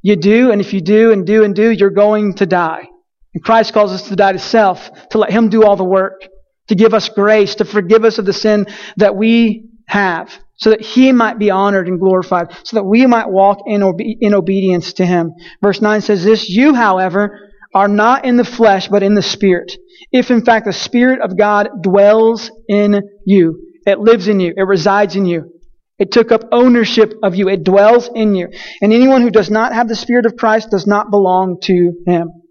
You 0.00 0.16
do, 0.16 0.50
and 0.50 0.62
if 0.62 0.72
you 0.72 0.80
do 0.80 1.12
and 1.12 1.26
do 1.26 1.44
and 1.44 1.54
do, 1.54 1.70
you're 1.70 1.90
going 1.90 2.32
to 2.36 2.46
die. 2.46 2.88
And 3.34 3.44
Christ 3.44 3.74
calls 3.74 3.92
us 3.92 4.08
to 4.08 4.16
die 4.16 4.32
to 4.32 4.38
self, 4.38 4.90
to 5.10 5.18
let 5.18 5.30
Him 5.30 5.50
do 5.50 5.62
all 5.62 5.76
the 5.76 5.84
work, 5.84 6.26
to 6.68 6.74
give 6.74 6.94
us 6.94 7.10
grace, 7.10 7.56
to 7.56 7.66
forgive 7.66 8.06
us 8.06 8.16
of 8.16 8.24
the 8.24 8.32
sin 8.32 8.64
that 8.96 9.14
we 9.14 9.68
have 9.88 10.32
so 10.56 10.70
that 10.70 10.80
he 10.80 11.12
might 11.12 11.38
be 11.38 11.50
honored 11.50 11.86
and 11.86 12.00
glorified, 12.00 12.46
so 12.64 12.76
that 12.76 12.84
we 12.84 13.04
might 13.04 13.28
walk 13.28 13.58
in, 13.66 13.82
obe- 13.82 14.00
in 14.00 14.32
obedience 14.32 14.94
to 14.94 15.04
him. 15.04 15.34
Verse 15.60 15.82
9 15.82 16.00
says 16.00 16.24
this, 16.24 16.48
You, 16.48 16.72
however, 16.72 17.50
are 17.74 17.88
not 17.88 18.24
in 18.24 18.38
the 18.38 18.44
flesh, 18.44 18.88
but 18.88 19.02
in 19.02 19.12
the 19.12 19.20
Spirit. 19.20 19.70
If 20.12 20.30
in 20.30 20.42
fact 20.46 20.64
the 20.64 20.72
Spirit 20.72 21.20
of 21.20 21.36
God 21.36 21.68
dwells 21.82 22.50
in 22.70 23.02
you, 23.26 23.71
it 23.86 23.98
lives 23.98 24.28
in 24.28 24.40
you, 24.40 24.52
it 24.56 24.62
resides 24.62 25.16
in 25.16 25.26
you. 25.26 25.52
It 25.98 26.10
took 26.10 26.32
up 26.32 26.42
ownership 26.50 27.14
of 27.22 27.36
you. 27.36 27.48
It 27.48 27.62
dwells 27.62 28.10
in 28.12 28.34
you. 28.34 28.48
And 28.80 28.92
anyone 28.92 29.22
who 29.22 29.30
does 29.30 29.50
not 29.50 29.72
have 29.72 29.88
the 29.88 29.94
Spirit 29.94 30.26
of 30.26 30.36
Christ 30.36 30.70
does 30.70 30.86
not 30.86 31.10
belong 31.10 31.58
to 31.62 31.92
him. 32.06 32.42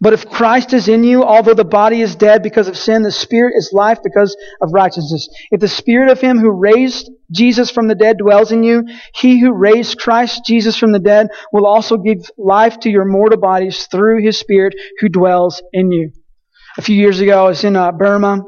But 0.00 0.12
if 0.12 0.28
Christ 0.28 0.72
is 0.72 0.88
in 0.88 1.04
you, 1.04 1.24
although 1.24 1.54
the 1.54 1.64
body 1.64 2.00
is 2.00 2.16
dead 2.16 2.42
because 2.42 2.68
of 2.68 2.76
sin, 2.76 3.02
the 3.02 3.10
spirit 3.10 3.54
is 3.56 3.70
life 3.72 3.98
because 4.02 4.36
of 4.60 4.72
righteousness. 4.72 5.28
If 5.50 5.60
the 5.60 5.68
spirit 5.68 6.10
of 6.10 6.20
him 6.20 6.38
who 6.38 6.50
raised 6.50 7.10
Jesus 7.30 7.70
from 7.70 7.88
the 7.88 7.94
dead 7.94 8.18
dwells 8.18 8.52
in 8.52 8.62
you, 8.62 8.84
he 9.14 9.40
who 9.40 9.52
raised 9.52 9.98
Christ 9.98 10.42
Jesus 10.44 10.76
from 10.76 10.92
the 10.92 10.98
dead 10.98 11.28
will 11.52 11.66
also 11.66 11.96
give 11.96 12.18
life 12.36 12.80
to 12.80 12.90
your 12.90 13.04
mortal 13.04 13.38
bodies 13.38 13.86
through 13.86 14.22
his 14.22 14.38
spirit 14.38 14.74
who 14.98 15.08
dwells 15.08 15.62
in 15.72 15.90
you. 15.90 16.12
A 16.76 16.82
few 16.82 16.96
years 16.96 17.20
ago, 17.20 17.46
I 17.46 17.48
was 17.48 17.64
in 17.64 17.76
uh, 17.76 17.92
Burma 17.92 18.44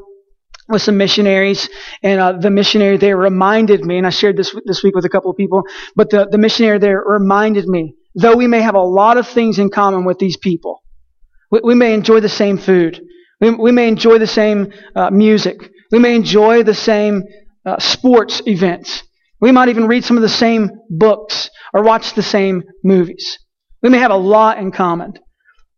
with 0.67 0.81
some 0.81 0.97
missionaries, 0.97 1.69
and 2.01 2.19
uh, 2.19 2.31
the 2.33 2.49
missionary 2.49 2.97
there 2.97 3.17
reminded 3.17 3.85
me, 3.85 3.97
and 3.97 4.07
I 4.07 4.09
shared 4.09 4.37
this 4.37 4.55
this 4.65 4.83
week 4.83 4.95
with 4.95 5.05
a 5.05 5.09
couple 5.09 5.29
of 5.29 5.37
people, 5.37 5.63
but 5.95 6.09
the, 6.09 6.27
the 6.29 6.37
missionary 6.37 6.79
there 6.79 7.03
reminded 7.05 7.67
me, 7.67 7.95
though 8.15 8.35
we 8.35 8.47
may 8.47 8.61
have 8.61 8.75
a 8.75 8.81
lot 8.81 9.17
of 9.17 9.27
things 9.27 9.59
in 9.59 9.69
common 9.69 10.05
with 10.05 10.17
these 10.17 10.37
people, 10.37 10.81
we, 11.51 11.59
we 11.63 11.75
may 11.75 11.93
enjoy 11.93 12.19
the 12.19 12.29
same 12.29 12.57
food. 12.57 12.99
We, 13.39 13.51
we 13.51 13.71
may 13.71 13.87
enjoy 13.87 14.17
the 14.17 14.27
same 14.27 14.71
uh, 14.95 15.11
music. 15.11 15.57
We 15.91 15.99
may 15.99 16.15
enjoy 16.15 16.63
the 16.63 16.73
same 16.73 17.23
uh, 17.65 17.79
sports 17.79 18.41
events. 18.45 19.03
We 19.41 19.51
might 19.51 19.69
even 19.69 19.87
read 19.87 20.05
some 20.05 20.17
of 20.17 20.23
the 20.23 20.29
same 20.29 20.69
books 20.89 21.49
or 21.73 21.83
watch 21.83 22.13
the 22.13 22.23
same 22.23 22.63
movies. 22.83 23.37
We 23.83 23.89
may 23.89 23.99
have 23.99 24.11
a 24.11 24.17
lot 24.17 24.57
in 24.57 24.71
common. 24.71 25.13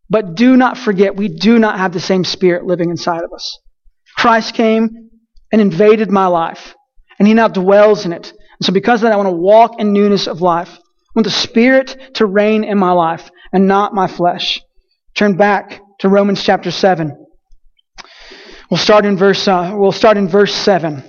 But 0.09 0.35
do 0.35 0.55
not 0.55 0.77
forget, 0.77 1.17
we 1.17 1.27
do 1.27 1.59
not 1.59 1.77
have 1.77 1.91
the 1.91 1.99
same 1.99 2.23
spirit 2.23 2.65
living 2.65 2.89
inside 2.89 3.23
of 3.23 3.33
us. 3.33 3.59
Christ 4.17 4.55
came 4.55 5.11
and 5.51 5.61
invaded 5.61 6.09
my 6.09 6.27
life, 6.27 6.75
and 7.19 7.27
he 7.27 7.33
now 7.33 7.47
dwells 7.47 8.05
in 8.05 8.13
it. 8.13 8.31
And 8.31 8.65
so 8.65 8.73
because 8.73 9.01
of 9.01 9.03
that, 9.03 9.13
I 9.13 9.15
want 9.15 9.27
to 9.27 9.35
walk 9.35 9.79
in 9.79 9.93
newness 9.93 10.27
of 10.27 10.41
life. 10.41 10.69
I 10.69 11.11
want 11.15 11.25
the 11.25 11.31
spirit 11.31 11.95
to 12.15 12.25
reign 12.25 12.63
in 12.63 12.77
my 12.77 12.91
life 12.91 13.29
and 13.53 13.67
not 13.67 13.93
my 13.93 14.07
flesh. 14.07 14.61
Turn 15.15 15.37
back 15.37 15.79
to 15.99 16.09
Romans 16.09 16.43
chapter 16.43 16.71
7. 16.71 17.25
We'll 18.69 18.79
start 18.79 19.05
in 19.05 19.17
verse, 19.17 19.47
uh, 19.47 19.73
we'll 19.75 19.91
start 19.91 20.17
in 20.17 20.27
verse 20.27 20.53
7. 20.53 21.03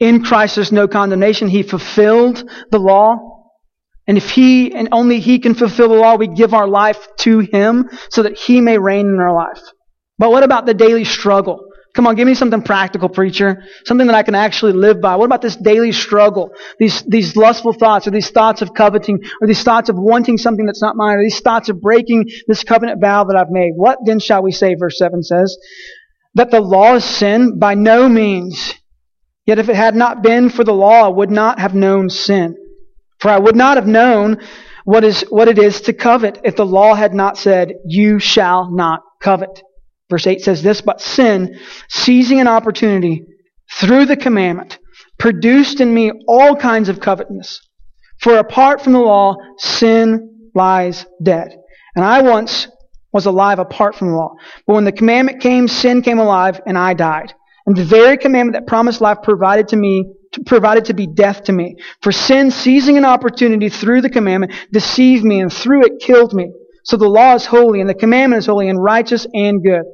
In 0.00 0.24
Christ 0.24 0.56
there's 0.56 0.72
no 0.72 0.88
condemnation. 0.88 1.48
He 1.48 1.62
fulfilled 1.62 2.50
the 2.70 2.78
law. 2.78 3.18
And 4.06 4.16
if 4.16 4.30
He 4.30 4.74
and 4.74 4.88
only 4.92 5.20
He 5.20 5.38
can 5.38 5.54
fulfill 5.54 5.90
the 5.90 5.94
law, 5.94 6.16
we 6.16 6.26
give 6.26 6.54
our 6.54 6.66
life 6.66 7.06
to 7.18 7.40
Him 7.40 7.90
so 8.08 8.22
that 8.22 8.36
He 8.36 8.60
may 8.60 8.78
reign 8.78 9.06
in 9.06 9.20
our 9.20 9.34
life. 9.34 9.60
But 10.20 10.30
what 10.30 10.42
about 10.42 10.66
the 10.66 10.74
daily 10.74 11.06
struggle? 11.06 11.66
Come 11.94 12.06
on, 12.06 12.14
give 12.14 12.26
me 12.26 12.34
something 12.34 12.60
practical, 12.60 13.08
preacher. 13.08 13.64
Something 13.86 14.06
that 14.08 14.14
I 14.14 14.22
can 14.22 14.34
actually 14.34 14.74
live 14.74 15.00
by. 15.00 15.16
What 15.16 15.24
about 15.24 15.40
this 15.40 15.56
daily 15.56 15.92
struggle? 15.92 16.50
These, 16.78 17.02
these 17.04 17.36
lustful 17.36 17.72
thoughts, 17.72 18.06
or 18.06 18.10
these 18.10 18.30
thoughts 18.30 18.60
of 18.60 18.74
coveting, 18.74 19.18
or 19.40 19.48
these 19.48 19.62
thoughts 19.62 19.88
of 19.88 19.96
wanting 19.98 20.36
something 20.36 20.66
that's 20.66 20.82
not 20.82 20.94
mine, 20.94 21.16
or 21.16 21.22
these 21.22 21.40
thoughts 21.40 21.70
of 21.70 21.80
breaking 21.80 22.26
this 22.46 22.62
covenant 22.62 23.00
vow 23.00 23.24
that 23.24 23.36
I've 23.36 23.50
made. 23.50 23.72
What 23.76 23.98
then 24.04 24.20
shall 24.20 24.42
we 24.42 24.52
say? 24.52 24.74
Verse 24.74 24.98
7 24.98 25.22
says, 25.22 25.56
that 26.34 26.50
the 26.50 26.60
law 26.60 26.96
is 26.96 27.04
sin? 27.04 27.58
By 27.58 27.74
no 27.74 28.06
means. 28.06 28.74
Yet 29.46 29.58
if 29.58 29.70
it 29.70 29.74
had 29.74 29.96
not 29.96 30.22
been 30.22 30.50
for 30.50 30.64
the 30.64 30.74
law, 30.74 31.06
I 31.06 31.08
would 31.08 31.30
not 31.30 31.58
have 31.58 31.74
known 31.74 32.10
sin. 32.10 32.56
For 33.20 33.30
I 33.30 33.38
would 33.38 33.56
not 33.56 33.78
have 33.78 33.86
known 33.86 34.38
what 34.84 35.02
is, 35.02 35.22
what 35.30 35.48
it 35.48 35.58
is 35.58 35.80
to 35.82 35.94
covet 35.94 36.40
if 36.44 36.56
the 36.56 36.66
law 36.66 36.94
had 36.94 37.14
not 37.14 37.38
said, 37.38 37.72
you 37.86 38.18
shall 38.18 38.70
not 38.70 39.00
covet. 39.22 39.62
Verse 40.10 40.26
8 40.26 40.40
says 40.40 40.62
this, 40.62 40.80
but 40.80 41.00
sin, 41.00 41.58
seizing 41.88 42.40
an 42.40 42.48
opportunity 42.48 43.24
through 43.72 44.06
the 44.06 44.16
commandment, 44.16 44.78
produced 45.18 45.80
in 45.80 45.94
me 45.94 46.10
all 46.26 46.56
kinds 46.56 46.88
of 46.88 47.00
covetousness. 47.00 47.60
For 48.20 48.38
apart 48.38 48.82
from 48.82 48.92
the 48.92 48.98
law, 48.98 49.36
sin 49.56 50.50
lies 50.54 51.06
dead. 51.22 51.56
And 51.94 52.04
I 52.04 52.22
once 52.22 52.68
was 53.12 53.26
alive 53.26 53.58
apart 53.58 53.94
from 53.94 54.08
the 54.08 54.16
law. 54.16 54.34
But 54.66 54.74
when 54.74 54.84
the 54.84 54.92
commandment 54.92 55.40
came, 55.40 55.68
sin 55.68 56.02
came 56.02 56.18
alive, 56.18 56.60
and 56.66 56.76
I 56.76 56.94
died. 56.94 57.32
And 57.66 57.76
the 57.76 57.84
very 57.84 58.16
commandment 58.16 58.54
that 58.54 58.68
promised 58.68 59.00
life 59.00 59.18
provided 59.22 59.68
to 59.68 59.76
me, 59.76 60.12
provided 60.46 60.86
to 60.86 60.94
be 60.94 61.06
death 61.06 61.44
to 61.44 61.52
me. 61.52 61.76
For 62.02 62.12
sin, 62.12 62.50
seizing 62.50 62.96
an 62.96 63.04
opportunity 63.04 63.68
through 63.68 64.02
the 64.02 64.10
commandment, 64.10 64.52
deceived 64.72 65.24
me, 65.24 65.40
and 65.40 65.52
through 65.52 65.86
it 65.86 66.00
killed 66.00 66.34
me. 66.34 66.50
So 66.84 66.96
the 66.96 67.08
law 67.08 67.34
is 67.34 67.46
holy, 67.46 67.80
and 67.80 67.88
the 67.88 67.94
commandment 67.94 68.40
is 68.40 68.46
holy, 68.46 68.68
and 68.68 68.82
righteous 68.82 69.26
and 69.32 69.62
good. 69.62 69.84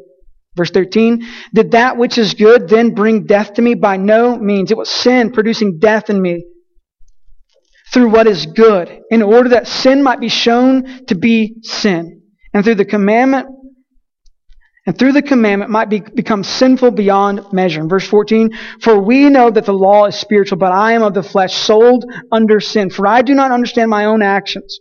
Verse 0.57 0.71
13, 0.71 1.27
did 1.53 1.73
that 1.73 1.99
which 1.99 2.16
is 2.16 2.35
good 2.35 2.69
then 2.69 2.95
bring 2.95 3.27
death 3.27 3.55
to 3.55 3.62
me? 3.62 3.75
By 3.75 3.99
no 3.99 4.38
means. 4.38 4.71
It 4.71 4.77
was 4.77 4.90
sin 4.90 5.33
producing 5.33 5.79
death 5.79 6.09
in 6.09 6.21
me 6.21 6.47
through 7.92 8.11
what 8.11 8.27
is 8.27 8.47
good, 8.47 9.01
in 9.11 9.23
order 9.23 9.51
that 9.51 9.69
sin 9.69 10.03
might 10.03 10.19
be 10.19 10.29
shown 10.29 11.07
to 11.07 11.14
be 11.14 11.57
sin. 11.62 12.23
And 12.53 12.64
through 12.64 12.75
the 12.77 12.85
commandment, 12.85 13.47
and 14.87 14.99
through 14.99 15.12
the 15.12 15.23
commandment 15.23 15.71
might 15.71 15.88
be, 15.88 16.01
become 16.01 16.42
sinful 16.42 16.92
beyond 16.92 17.53
measure. 17.53 17.81
In 17.81 17.88
verse 17.88 18.07
14, 18.07 18.51
for 18.81 18.99
we 18.99 19.29
know 19.29 19.51
that 19.51 19.66
the 19.66 19.73
law 19.73 20.07
is 20.07 20.16
spiritual, 20.16 20.59
but 20.59 20.73
I 20.73 20.92
am 20.92 21.03
of 21.03 21.14
the 21.14 21.23
flesh, 21.23 21.55
sold 21.55 22.05
under 22.33 22.61
sin. 22.61 22.90
For 22.90 23.07
I 23.07 23.23
do 23.23 23.35
not 23.35 23.51
understand 23.51 23.90
my 23.90 24.07
own 24.07 24.23
actions. 24.23 24.79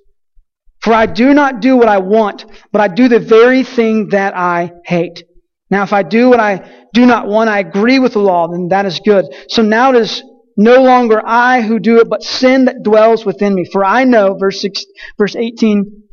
For 0.79 0.93
I 0.93 1.07
do 1.07 1.33
not 1.33 1.59
do 1.59 1.75
what 1.75 1.87
I 1.87 1.97
want, 1.97 2.45
but 2.71 2.81
I 2.81 2.87
do 2.87 3.07
the 3.07 3.19
very 3.19 3.63
thing 3.63 4.09
that 4.09 4.37
I 4.37 4.71
hate. 4.85 5.23
Now, 5.69 5.83
if 5.83 5.93
I 5.93 6.03
do 6.03 6.29
what 6.29 6.39
I 6.39 6.85
do 6.93 7.05
not 7.05 7.27
want, 7.27 7.49
I 7.49 7.59
agree 7.59 7.99
with 7.99 8.13
the 8.13 8.19
law, 8.19 8.47
then 8.47 8.69
that 8.69 8.85
is 8.85 8.99
good. 8.99 9.25
So 9.49 9.61
now 9.61 9.91
it 9.91 9.97
is 9.97 10.23
no 10.57 10.83
longer 10.83 11.21
I 11.25 11.61
who 11.61 11.79
do 11.79 11.99
it, 11.99 12.09
but 12.09 12.23
sin 12.23 12.65
that 12.65 12.83
dwells 12.83 13.25
within 13.25 13.53
me. 13.53 13.65
For 13.65 13.83
I 13.83 14.03
know, 14.03 14.37
verse, 14.39 14.61
six, 14.61 14.85
verse 15.17 15.35
18, 15.35 16.03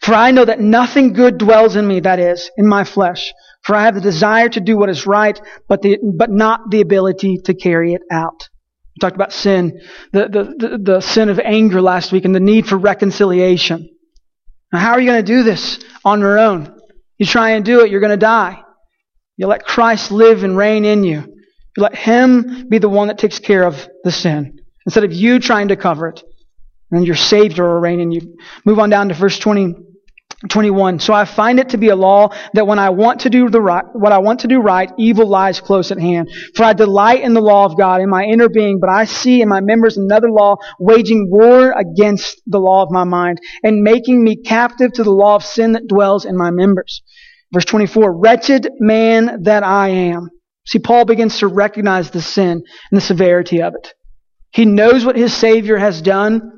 for 0.00 0.14
I 0.14 0.30
know 0.30 0.44
that 0.44 0.60
nothing 0.60 1.12
good 1.12 1.38
dwells 1.38 1.76
in 1.76 1.86
me, 1.86 2.00
that 2.00 2.18
is, 2.18 2.50
in 2.56 2.66
my 2.66 2.84
flesh. 2.84 3.32
For 3.62 3.76
I 3.76 3.84
have 3.84 3.94
the 3.94 4.00
desire 4.00 4.48
to 4.48 4.60
do 4.60 4.76
what 4.76 4.88
is 4.88 5.06
right, 5.06 5.40
but, 5.68 5.82
the, 5.82 5.98
but 6.02 6.30
not 6.30 6.70
the 6.70 6.80
ability 6.80 7.38
to 7.44 7.54
carry 7.54 7.92
it 7.92 8.02
out. 8.10 8.48
We 8.96 9.00
talked 9.00 9.16
about 9.16 9.32
sin, 9.32 9.80
the, 10.12 10.28
the, 10.28 10.68
the, 10.68 10.78
the 10.78 11.00
sin 11.00 11.28
of 11.28 11.38
anger 11.38 11.80
last 11.80 12.12
week 12.12 12.24
and 12.24 12.34
the 12.34 12.40
need 12.40 12.66
for 12.66 12.76
reconciliation. 12.76 13.88
Now, 14.72 14.78
how 14.78 14.92
are 14.92 15.00
you 15.00 15.06
going 15.06 15.24
to 15.24 15.32
do 15.32 15.42
this 15.42 15.78
on 16.04 16.20
your 16.20 16.38
own? 16.38 16.76
You 17.18 17.26
try 17.26 17.50
and 17.50 17.64
do 17.64 17.80
it, 17.84 17.90
you're 17.90 18.00
going 18.00 18.10
to 18.10 18.16
die. 18.16 18.62
You 19.40 19.46
let 19.46 19.64
Christ 19.64 20.12
live 20.12 20.44
and 20.44 20.54
reign 20.54 20.84
in 20.84 21.02
you. 21.02 21.20
You 21.74 21.82
let 21.82 21.94
Him 21.94 22.68
be 22.68 22.76
the 22.76 22.90
one 22.90 23.08
that 23.08 23.16
takes 23.16 23.38
care 23.38 23.64
of 23.64 23.88
the 24.04 24.12
sin 24.12 24.60
instead 24.84 25.02
of 25.02 25.14
you 25.14 25.38
trying 25.38 25.68
to 25.68 25.76
cover 25.76 26.08
it. 26.08 26.22
And 26.90 27.06
your 27.06 27.16
Savior 27.16 27.64
will 27.64 27.80
reign 27.80 28.00
in 28.00 28.12
you. 28.12 28.36
Move 28.66 28.78
on 28.78 28.90
down 28.90 29.08
to 29.08 29.14
verse 29.14 29.38
20. 29.38 29.76
21. 30.48 31.00
So 31.00 31.12
I 31.12 31.26
find 31.26 31.60
it 31.60 31.70
to 31.70 31.78
be 31.78 31.88
a 31.88 31.96
law 31.96 32.30
that 32.54 32.66
when 32.66 32.78
I 32.78 32.90
want 32.90 33.20
to 33.22 33.30
do 33.30 33.50
the 33.50 33.60
right, 33.60 33.84
what 33.92 34.12
I 34.12 34.18
want 34.18 34.40
to 34.40 34.48
do 34.48 34.58
right, 34.58 34.90
evil 34.98 35.26
lies 35.26 35.60
close 35.60 35.90
at 35.90 35.98
hand. 35.98 36.30
For 36.54 36.64
I 36.64 36.72
delight 36.72 37.20
in 37.20 37.34
the 37.34 37.42
law 37.42 37.66
of 37.66 37.76
God 37.76 38.00
in 38.00 38.08
my 38.08 38.24
inner 38.24 38.48
being, 38.48 38.80
but 38.80 38.88
I 38.88 39.04
see 39.04 39.42
in 39.42 39.50
my 39.50 39.60
members 39.60 39.98
another 39.98 40.30
law 40.30 40.56
waging 40.78 41.28
war 41.30 41.72
against 41.72 42.40
the 42.46 42.58
law 42.58 42.82
of 42.82 42.90
my 42.90 43.04
mind 43.04 43.38
and 43.62 43.82
making 43.82 44.24
me 44.24 44.36
captive 44.36 44.92
to 44.94 45.04
the 45.04 45.12
law 45.12 45.36
of 45.36 45.44
sin 45.44 45.72
that 45.72 45.86
dwells 45.86 46.24
in 46.24 46.38
my 46.38 46.50
members. 46.50 47.02
Verse 47.52 47.64
24. 47.64 48.18
Wretched 48.18 48.68
man 48.78 49.42
that 49.44 49.62
I 49.62 49.88
am. 49.88 50.28
See, 50.66 50.78
Paul 50.78 51.04
begins 51.04 51.38
to 51.38 51.48
recognize 51.48 52.10
the 52.10 52.22
sin 52.22 52.62
and 52.90 52.96
the 52.96 53.00
severity 53.00 53.62
of 53.62 53.74
it. 53.74 53.92
He 54.52 54.64
knows 54.64 55.04
what 55.04 55.16
his 55.16 55.34
Savior 55.34 55.76
has 55.76 56.02
done, 56.02 56.52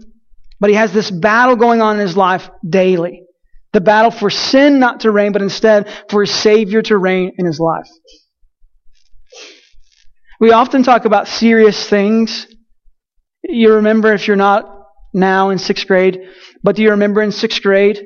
but 0.60 0.70
he 0.70 0.76
has 0.76 0.92
this 0.92 1.10
battle 1.10 1.56
going 1.56 1.80
on 1.80 1.96
in 1.96 2.06
his 2.06 2.16
life 2.16 2.48
daily. 2.68 3.22
The 3.72 3.80
battle 3.80 4.10
for 4.10 4.28
sin 4.28 4.78
not 4.78 5.00
to 5.00 5.10
reign, 5.10 5.32
but 5.32 5.42
instead 5.42 5.88
for 6.10 6.22
his 6.22 6.34
Savior 6.34 6.82
to 6.82 6.98
reign 6.98 7.32
in 7.38 7.46
his 7.46 7.58
life. 7.58 7.88
We 10.40 10.52
often 10.52 10.82
talk 10.82 11.04
about 11.04 11.28
serious 11.28 11.88
things. 11.88 12.46
You 13.42 13.74
remember 13.74 14.12
if 14.12 14.26
you're 14.26 14.36
not 14.36 14.64
now 15.14 15.50
in 15.50 15.58
sixth 15.58 15.86
grade, 15.86 16.20
but 16.62 16.76
do 16.76 16.82
you 16.82 16.90
remember 16.90 17.22
in 17.22 17.32
sixth 17.32 17.62
grade 17.62 18.04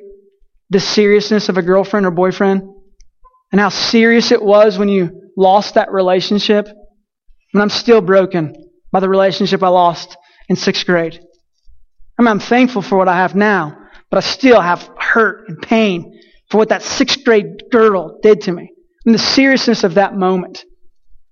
the 0.71 0.81
seriousness 0.81 1.49
of 1.49 1.57
a 1.57 1.63
girlfriend 1.63 2.07
or 2.07 2.11
boyfriend? 2.11 2.63
And 3.53 3.61
how 3.61 3.69
serious 3.69 4.33
it 4.33 4.43
was 4.43 4.79
when 4.79 4.89
you 4.89 5.31
lost 5.37 5.75
that 5.75 5.93
relationship? 5.93 6.67
And 6.67 7.63
I'm 7.63 7.71
still 7.71 8.01
broken 8.01 8.55
by 8.93 9.01
the 9.01 9.09
relationship 9.09 9.63
I 9.63 9.69
lost 9.69 10.17
in 10.49 10.57
sixth 10.57 10.87
grade. 10.87 11.21
I 12.19 12.23
mean, 12.23 12.29
I'm 12.29 12.41
thankful 12.41 12.83
for 12.83 12.97
what 12.97 13.09
I 13.09 13.17
have 13.17 13.35
now, 13.35 13.77
but 14.11 14.19
I 14.19 14.21
still 14.21 14.61
have 14.61 14.89
hurt 14.99 15.49
and 15.49 15.61
pain 15.61 16.21
for 16.51 16.59
what 16.59 16.71
that 16.71 16.83
sixth 16.83 17.25
grade 17.25 17.65
girl 17.71 18.19
did 18.23 18.43
to 18.43 18.53
me. 18.53 18.71
And 19.05 19.15
the 19.15 19.19
seriousness 19.19 19.85
of 19.85 19.95
that 19.95 20.17
moment. 20.17 20.65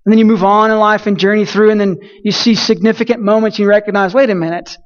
And 0.04 0.12
then 0.12 0.18
you 0.18 0.24
move 0.24 0.44
on 0.44 0.70
in 0.70 0.78
life 0.78 1.06
and 1.06 1.18
journey 1.18 1.46
through, 1.46 1.70
and 1.70 1.80
then 1.80 1.98
you 2.22 2.30
see 2.30 2.54
significant 2.54 3.22
moments 3.22 3.56
and 3.56 3.64
you 3.64 3.68
recognize, 3.68 4.12
wait 4.12 4.30
a 4.30 4.34
minute, 4.34 4.76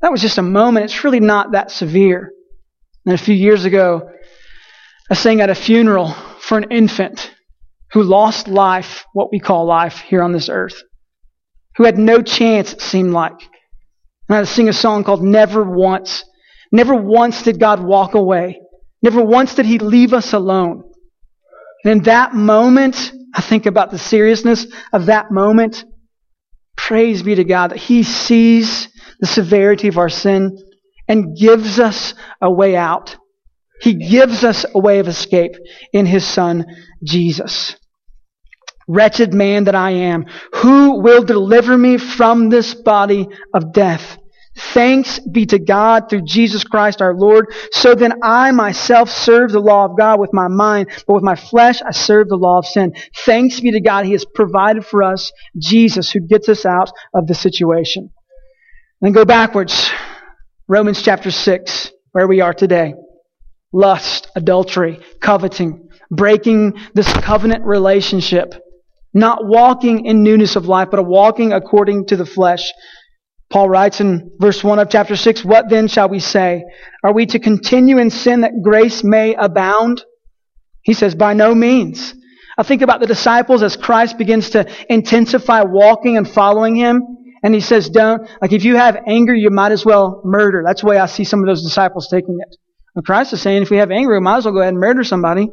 that 0.00 0.10
was 0.10 0.20
just 0.20 0.38
a 0.38 0.42
moment. 0.42 0.84
It's 0.84 1.04
really 1.04 1.20
not 1.20 1.52
that 1.52 1.70
severe. 1.70 2.32
And 3.06 3.14
a 3.14 3.22
few 3.22 3.34
years 3.34 3.64
ago, 3.64 4.10
I 5.10 5.14
sang 5.14 5.40
at 5.40 5.50
a 5.50 5.54
funeral 5.54 6.14
for 6.44 6.58
an 6.58 6.70
infant 6.70 7.34
who 7.92 8.02
lost 8.02 8.48
life, 8.48 9.04
what 9.12 9.32
we 9.32 9.40
call 9.40 9.64
life, 9.66 9.98
here 9.98 10.22
on 10.22 10.32
this 10.32 10.48
earth, 10.48 10.82
who 11.76 11.84
had 11.84 11.98
no 11.98 12.22
chance, 12.22 12.72
it 12.72 12.80
seemed 12.80 13.12
like. 13.12 13.40
And 14.28 14.38
I 14.38 14.44
sing 14.44 14.68
a 14.68 14.72
song 14.72 15.04
called 15.04 15.22
Never 15.22 15.62
Once. 15.62 16.24
Never 16.70 16.94
once 16.94 17.42
did 17.42 17.58
God 17.58 17.82
walk 17.82 18.14
away. 18.14 18.60
Never 19.02 19.22
once 19.22 19.54
did 19.54 19.66
He 19.66 19.78
leave 19.78 20.12
us 20.12 20.32
alone. 20.32 20.82
And 21.84 21.92
in 21.92 22.02
that 22.04 22.34
moment, 22.34 23.12
I 23.34 23.40
think 23.40 23.66
about 23.66 23.90
the 23.90 23.98
seriousness 23.98 24.66
of 24.92 25.06
that 25.06 25.30
moment. 25.30 25.84
Praise 26.76 27.22
be 27.22 27.34
to 27.36 27.44
God 27.44 27.70
that 27.70 27.78
He 27.78 28.02
sees 28.02 28.88
the 29.20 29.26
severity 29.26 29.88
of 29.88 29.98
our 29.98 30.08
sin 30.08 30.58
and 31.08 31.36
gives 31.36 31.78
us 31.78 32.14
a 32.40 32.50
way 32.50 32.76
out. 32.76 33.16
He 33.84 33.92
gives 33.92 34.44
us 34.44 34.64
a 34.74 34.78
way 34.78 34.98
of 34.98 35.08
escape 35.08 35.56
in 35.92 36.06
His 36.06 36.26
Son, 36.26 36.64
Jesus. 37.04 37.76
Wretched 38.88 39.34
man 39.34 39.64
that 39.64 39.74
I 39.74 39.90
am, 39.90 40.24
who 40.54 41.02
will 41.02 41.22
deliver 41.22 41.76
me 41.76 41.98
from 41.98 42.48
this 42.48 42.74
body 42.74 43.28
of 43.52 43.74
death? 43.74 44.16
Thanks 44.56 45.18
be 45.18 45.44
to 45.46 45.58
God 45.58 46.08
through 46.08 46.22
Jesus 46.22 46.64
Christ 46.64 47.02
our 47.02 47.14
Lord. 47.14 47.52
So 47.72 47.94
then 47.94 48.14
I 48.22 48.52
myself 48.52 49.10
serve 49.10 49.52
the 49.52 49.60
law 49.60 49.84
of 49.84 49.98
God 49.98 50.18
with 50.18 50.32
my 50.32 50.48
mind, 50.48 50.88
but 51.06 51.12
with 51.12 51.24
my 51.24 51.36
flesh 51.36 51.82
I 51.82 51.90
serve 51.90 52.28
the 52.28 52.36
law 52.36 52.60
of 52.60 52.66
sin. 52.66 52.94
Thanks 53.26 53.60
be 53.60 53.72
to 53.72 53.82
God. 53.82 54.06
He 54.06 54.12
has 54.12 54.24
provided 54.24 54.86
for 54.86 55.02
us 55.02 55.30
Jesus 55.60 56.10
who 56.10 56.20
gets 56.20 56.48
us 56.48 56.64
out 56.64 56.90
of 57.12 57.26
the 57.26 57.34
situation. 57.34 58.10
Then 59.02 59.12
go 59.12 59.26
backwards. 59.26 59.90
Romans 60.68 61.02
chapter 61.02 61.30
6, 61.30 61.92
where 62.12 62.26
we 62.26 62.40
are 62.40 62.54
today. 62.54 62.94
Lust, 63.74 64.30
adultery, 64.34 65.00
coveting, 65.20 65.90
breaking 66.10 66.78
this 66.94 67.12
covenant 67.12 67.64
relationship 67.64 68.54
not 69.14 69.46
walking 69.46 70.06
in 70.06 70.24
newness 70.24 70.56
of 70.56 70.66
life, 70.66 70.88
but 70.90 71.06
walking 71.06 71.52
according 71.52 72.06
to 72.06 72.16
the 72.16 72.26
flesh. 72.26 72.72
Paul 73.48 73.68
writes 73.68 74.00
in 74.00 74.32
verse 74.40 74.64
1 74.64 74.80
of 74.80 74.90
chapter 74.90 75.14
6, 75.14 75.44
What 75.44 75.70
then 75.70 75.86
shall 75.86 76.08
we 76.08 76.18
say? 76.18 76.64
Are 77.04 77.14
we 77.14 77.26
to 77.26 77.38
continue 77.38 77.98
in 77.98 78.10
sin 78.10 78.40
that 78.40 78.62
grace 78.62 79.04
may 79.04 79.34
abound? 79.34 80.04
He 80.82 80.92
says, 80.92 81.14
By 81.14 81.34
no 81.34 81.54
means. 81.54 82.14
I 82.58 82.64
think 82.64 82.82
about 82.82 83.00
the 83.00 83.06
disciples 83.06 83.62
as 83.62 83.76
Christ 83.76 84.18
begins 84.18 84.50
to 84.50 84.66
intensify 84.92 85.62
walking 85.62 86.16
and 86.16 86.28
following 86.28 86.74
him. 86.74 87.02
And 87.44 87.54
he 87.54 87.60
says, 87.60 87.88
Don't, 87.88 88.28
like 88.42 88.52
if 88.52 88.64
you 88.64 88.76
have 88.76 88.98
anger, 89.06 89.34
you 89.34 89.50
might 89.50 89.70
as 89.72 89.84
well 89.84 90.22
murder. 90.24 90.64
That's 90.66 90.80
the 90.80 90.88
way 90.88 90.98
I 90.98 91.06
see 91.06 91.24
some 91.24 91.40
of 91.40 91.46
those 91.46 91.62
disciples 91.62 92.08
taking 92.10 92.38
it. 92.40 92.56
Christ 93.02 93.32
is 93.32 93.42
saying, 93.42 93.62
if 93.62 93.70
we 93.70 93.78
have 93.78 93.90
anger, 93.90 94.12
we 94.12 94.20
might 94.20 94.38
as 94.38 94.44
well 94.44 94.54
go 94.54 94.60
ahead 94.60 94.72
and 94.72 94.80
murder 94.80 95.02
somebody. 95.02 95.48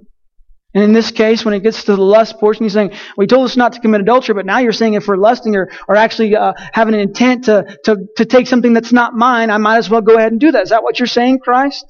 And 0.73 0.83
in 0.83 0.93
this 0.93 1.11
case, 1.11 1.43
when 1.43 1.53
it 1.53 1.63
gets 1.63 1.83
to 1.85 1.95
the 1.95 2.01
lust 2.01 2.39
portion, 2.39 2.63
he's 2.63 2.73
saying, 2.73 2.93
we 3.17 3.27
told 3.27 3.45
us 3.45 3.57
not 3.57 3.73
to 3.73 3.81
commit 3.81 4.01
adultery, 4.01 4.35
but 4.35 4.45
now 4.45 4.59
you're 4.59 4.71
saying 4.71 4.93
if 4.93 5.07
we're 5.07 5.17
lusting 5.17 5.55
or, 5.55 5.69
or 5.87 5.95
actually 5.95 6.35
uh, 6.35 6.53
having 6.71 6.93
an 6.93 7.01
intent 7.01 7.45
to, 7.45 7.77
to, 7.83 7.97
to 8.15 8.25
take 8.25 8.47
something 8.47 8.73
that's 8.73 8.93
not 8.93 9.13
mine, 9.13 9.49
I 9.49 9.57
might 9.57 9.77
as 9.77 9.89
well 9.89 10.01
go 10.01 10.15
ahead 10.15 10.31
and 10.31 10.39
do 10.39 10.51
that. 10.51 10.63
Is 10.63 10.69
that 10.69 10.83
what 10.83 10.99
you're 10.99 11.07
saying, 11.07 11.39
Christ? 11.39 11.85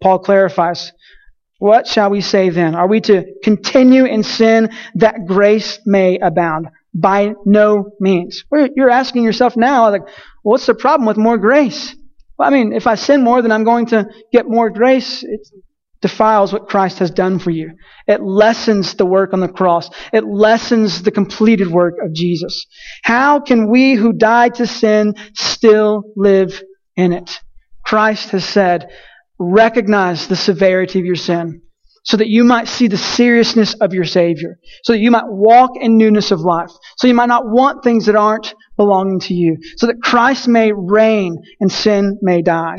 Paul 0.00 0.18
clarifies, 0.18 0.92
what 1.58 1.86
shall 1.86 2.10
we 2.10 2.20
say 2.20 2.50
then? 2.50 2.74
Are 2.74 2.88
we 2.88 3.00
to 3.02 3.24
continue 3.42 4.04
in 4.04 4.22
sin 4.22 4.70
that 4.96 5.26
grace 5.26 5.78
may 5.86 6.18
abound? 6.18 6.68
By 6.94 7.34
no 7.44 7.90
means. 8.00 8.44
You're 8.74 8.90
asking 8.90 9.22
yourself 9.22 9.56
now, 9.56 9.90
like, 9.90 10.02
what's 10.42 10.66
the 10.66 10.74
problem 10.74 11.06
with 11.06 11.16
more 11.16 11.38
grace? 11.38 11.94
Well, 12.38 12.48
I 12.48 12.52
mean, 12.52 12.72
if 12.72 12.86
I 12.86 12.94
sin 12.94 13.22
more, 13.22 13.42
then 13.42 13.52
I'm 13.52 13.64
going 13.64 13.86
to 13.86 14.08
get 14.32 14.48
more 14.48 14.70
grace. 14.70 15.22
It 15.22 15.48
defiles 16.00 16.52
what 16.52 16.68
Christ 16.68 17.00
has 17.00 17.10
done 17.10 17.38
for 17.38 17.50
you. 17.50 17.72
It 18.06 18.22
lessens 18.22 18.94
the 18.94 19.06
work 19.06 19.32
on 19.32 19.40
the 19.40 19.48
cross. 19.48 19.90
It 20.12 20.24
lessens 20.24 21.02
the 21.02 21.10
completed 21.10 21.68
work 21.68 21.94
of 22.02 22.14
Jesus. 22.14 22.66
How 23.02 23.40
can 23.40 23.70
we 23.70 23.94
who 23.94 24.12
died 24.12 24.54
to 24.56 24.66
sin 24.66 25.14
still 25.34 26.04
live 26.16 26.62
in 26.96 27.12
it? 27.12 27.40
Christ 27.84 28.30
has 28.30 28.44
said, 28.44 28.90
recognize 29.38 30.28
the 30.28 30.36
severity 30.36 31.00
of 31.00 31.06
your 31.06 31.16
sin 31.16 31.62
so 32.08 32.16
that 32.16 32.28
you 32.28 32.42
might 32.42 32.66
see 32.66 32.88
the 32.88 32.96
seriousness 32.96 33.74
of 33.74 33.92
your 33.92 34.04
Savior, 34.04 34.58
so 34.82 34.94
that 34.94 34.98
you 34.98 35.10
might 35.10 35.28
walk 35.28 35.72
in 35.78 35.98
newness 35.98 36.30
of 36.30 36.40
life, 36.40 36.70
so 36.96 37.06
you 37.06 37.12
might 37.12 37.26
not 37.26 37.46
want 37.46 37.84
things 37.84 38.06
that 38.06 38.16
aren't 38.16 38.54
belonging 38.78 39.20
to 39.20 39.34
you, 39.34 39.58
so 39.76 39.86
that 39.86 40.00
Christ 40.02 40.48
may 40.48 40.72
reign 40.72 41.36
and 41.60 41.70
sin 41.70 42.18
may 42.22 42.40
die. 42.40 42.78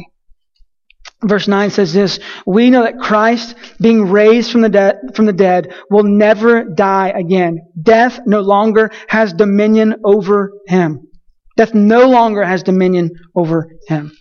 Verse 1.23 1.47
9 1.47 1.69
says 1.69 1.93
this, 1.93 2.19
we 2.47 2.71
know 2.71 2.83
that 2.83 2.97
Christ, 2.97 3.55
being 3.79 4.09
raised 4.09 4.51
from 4.51 4.61
the, 4.61 4.69
dead, 4.69 4.95
from 5.13 5.25
the 5.27 5.33
dead, 5.33 5.75
will 5.91 6.05
never 6.05 6.63
die 6.63 7.09
again. 7.09 7.59
Death 7.79 8.21
no 8.25 8.41
longer 8.41 8.89
has 9.09 9.33
dominion 9.33 9.95
over 10.03 10.53
him. 10.65 11.07
Death 11.55 11.75
no 11.75 12.09
longer 12.09 12.43
has 12.43 12.63
dominion 12.63 13.11
over 13.35 13.69
him. 13.87 14.11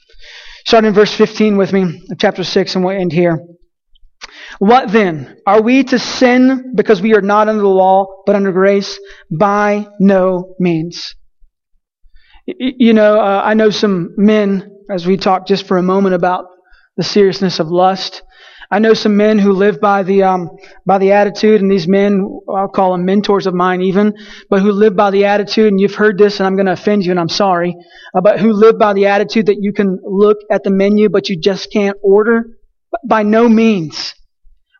Starting 0.66 0.88
in 0.88 0.94
verse 0.94 1.14
15 1.14 1.56
with 1.56 1.72
me, 1.72 2.02
chapter 2.18 2.44
6, 2.44 2.74
and 2.74 2.84
we'll 2.84 3.00
end 3.00 3.12
here. 3.12 3.38
What 4.58 4.90
then? 4.90 5.36
Are 5.46 5.62
we 5.62 5.84
to 5.84 5.98
sin 5.98 6.72
because 6.74 7.00
we 7.00 7.14
are 7.14 7.20
not 7.20 7.48
under 7.48 7.62
the 7.62 7.68
law, 7.68 8.22
but 8.26 8.34
under 8.34 8.52
grace? 8.52 8.98
By 9.30 9.86
no 10.00 10.56
means. 10.58 11.14
You 12.46 12.92
know, 12.92 13.20
uh, 13.20 13.42
I 13.44 13.54
know 13.54 13.70
some 13.70 14.14
men, 14.16 14.70
as 14.90 15.06
we 15.06 15.16
talked 15.16 15.48
just 15.48 15.66
for 15.66 15.76
a 15.76 15.82
moment 15.82 16.14
about 16.14 16.46
the 16.96 17.04
seriousness 17.04 17.60
of 17.60 17.68
lust. 17.68 18.22
I 18.70 18.80
know 18.80 18.92
some 18.92 19.16
men 19.16 19.38
who 19.38 19.52
live 19.52 19.80
by 19.80 20.02
the 20.02 20.24
um, 20.24 20.50
by 20.84 20.98
the 20.98 21.12
attitude, 21.12 21.62
and 21.62 21.70
these 21.70 21.88
men 21.88 22.26
I'll 22.50 22.68
call 22.68 22.92
them 22.92 23.06
mentors 23.06 23.46
of 23.46 23.54
mine, 23.54 23.80
even, 23.80 24.14
but 24.50 24.60
who 24.60 24.72
live 24.72 24.94
by 24.94 25.10
the 25.10 25.24
attitude. 25.26 25.68
And 25.68 25.80
you've 25.80 25.94
heard 25.94 26.18
this, 26.18 26.38
and 26.38 26.46
I'm 26.46 26.56
going 26.56 26.66
to 26.66 26.72
offend 26.72 27.04
you, 27.04 27.10
and 27.10 27.20
I'm 27.20 27.30
sorry, 27.30 27.74
uh, 28.14 28.20
but 28.20 28.40
who 28.40 28.52
live 28.52 28.78
by 28.78 28.92
the 28.92 29.06
attitude 29.06 29.46
that 29.46 29.56
you 29.60 29.72
can 29.72 29.98
look 30.04 30.38
at 30.50 30.64
the 30.64 30.70
menu, 30.70 31.08
but 31.08 31.28
you 31.28 31.40
just 31.40 31.72
can't 31.72 31.96
order. 32.02 32.44
By 33.06 33.22
no 33.22 33.48
means, 33.48 34.14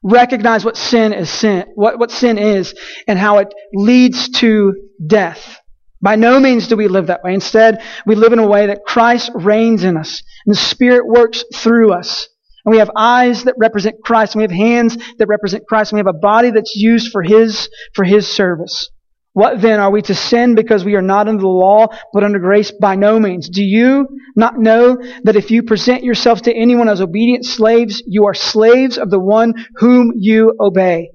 recognize 0.02 0.64
what 0.64 0.76
sin 0.76 1.12
is 1.12 1.30
sin, 1.30 1.66
what 1.74 1.98
what 1.98 2.10
sin 2.10 2.38
is, 2.38 2.74
and 3.06 3.18
how 3.18 3.38
it 3.38 3.52
leads 3.72 4.28
to 4.40 4.74
death. 5.06 5.60
By 6.00 6.16
no 6.16 6.38
means 6.38 6.68
do 6.68 6.76
we 6.76 6.88
live 6.88 7.08
that 7.08 7.24
way. 7.24 7.34
Instead, 7.34 7.82
we 8.06 8.14
live 8.14 8.32
in 8.32 8.38
a 8.38 8.46
way 8.46 8.66
that 8.66 8.84
Christ 8.86 9.32
reigns 9.34 9.82
in 9.82 9.96
us 9.96 10.22
and 10.46 10.54
the 10.54 10.60
Spirit 10.60 11.06
works 11.06 11.44
through 11.54 11.92
us. 11.92 12.28
And 12.64 12.72
we 12.72 12.78
have 12.78 12.90
eyes 12.96 13.44
that 13.44 13.54
represent 13.56 13.96
Christ, 14.04 14.34
and 14.34 14.40
we 14.40 14.44
have 14.44 14.50
hands 14.50 14.96
that 15.18 15.26
represent 15.26 15.66
Christ, 15.66 15.90
and 15.90 15.96
we 15.96 16.00
have 16.00 16.14
a 16.14 16.18
body 16.18 16.50
that's 16.50 16.76
used 16.76 17.10
for 17.10 17.22
His, 17.22 17.68
for 17.94 18.04
His 18.04 18.28
service. 18.28 18.90
What 19.38 19.60
then? 19.60 19.78
Are 19.78 19.92
we 19.92 20.02
to 20.02 20.16
sin 20.16 20.56
because 20.56 20.84
we 20.84 20.96
are 20.96 21.00
not 21.00 21.28
under 21.28 21.42
the 21.42 21.46
law, 21.46 21.86
but 22.12 22.24
under 22.24 22.40
grace? 22.40 22.72
By 22.72 22.96
no 22.96 23.20
means. 23.20 23.48
Do 23.48 23.62
you 23.62 24.08
not 24.34 24.58
know 24.58 24.98
that 25.22 25.36
if 25.36 25.52
you 25.52 25.62
present 25.62 26.02
yourselves 26.02 26.42
to 26.42 26.52
anyone 26.52 26.88
as 26.88 27.00
obedient 27.00 27.44
slaves, 27.44 28.02
you 28.04 28.26
are 28.26 28.34
slaves 28.34 28.98
of 28.98 29.10
the 29.10 29.20
one 29.20 29.54
whom 29.76 30.10
you 30.16 30.56
obey? 30.58 31.10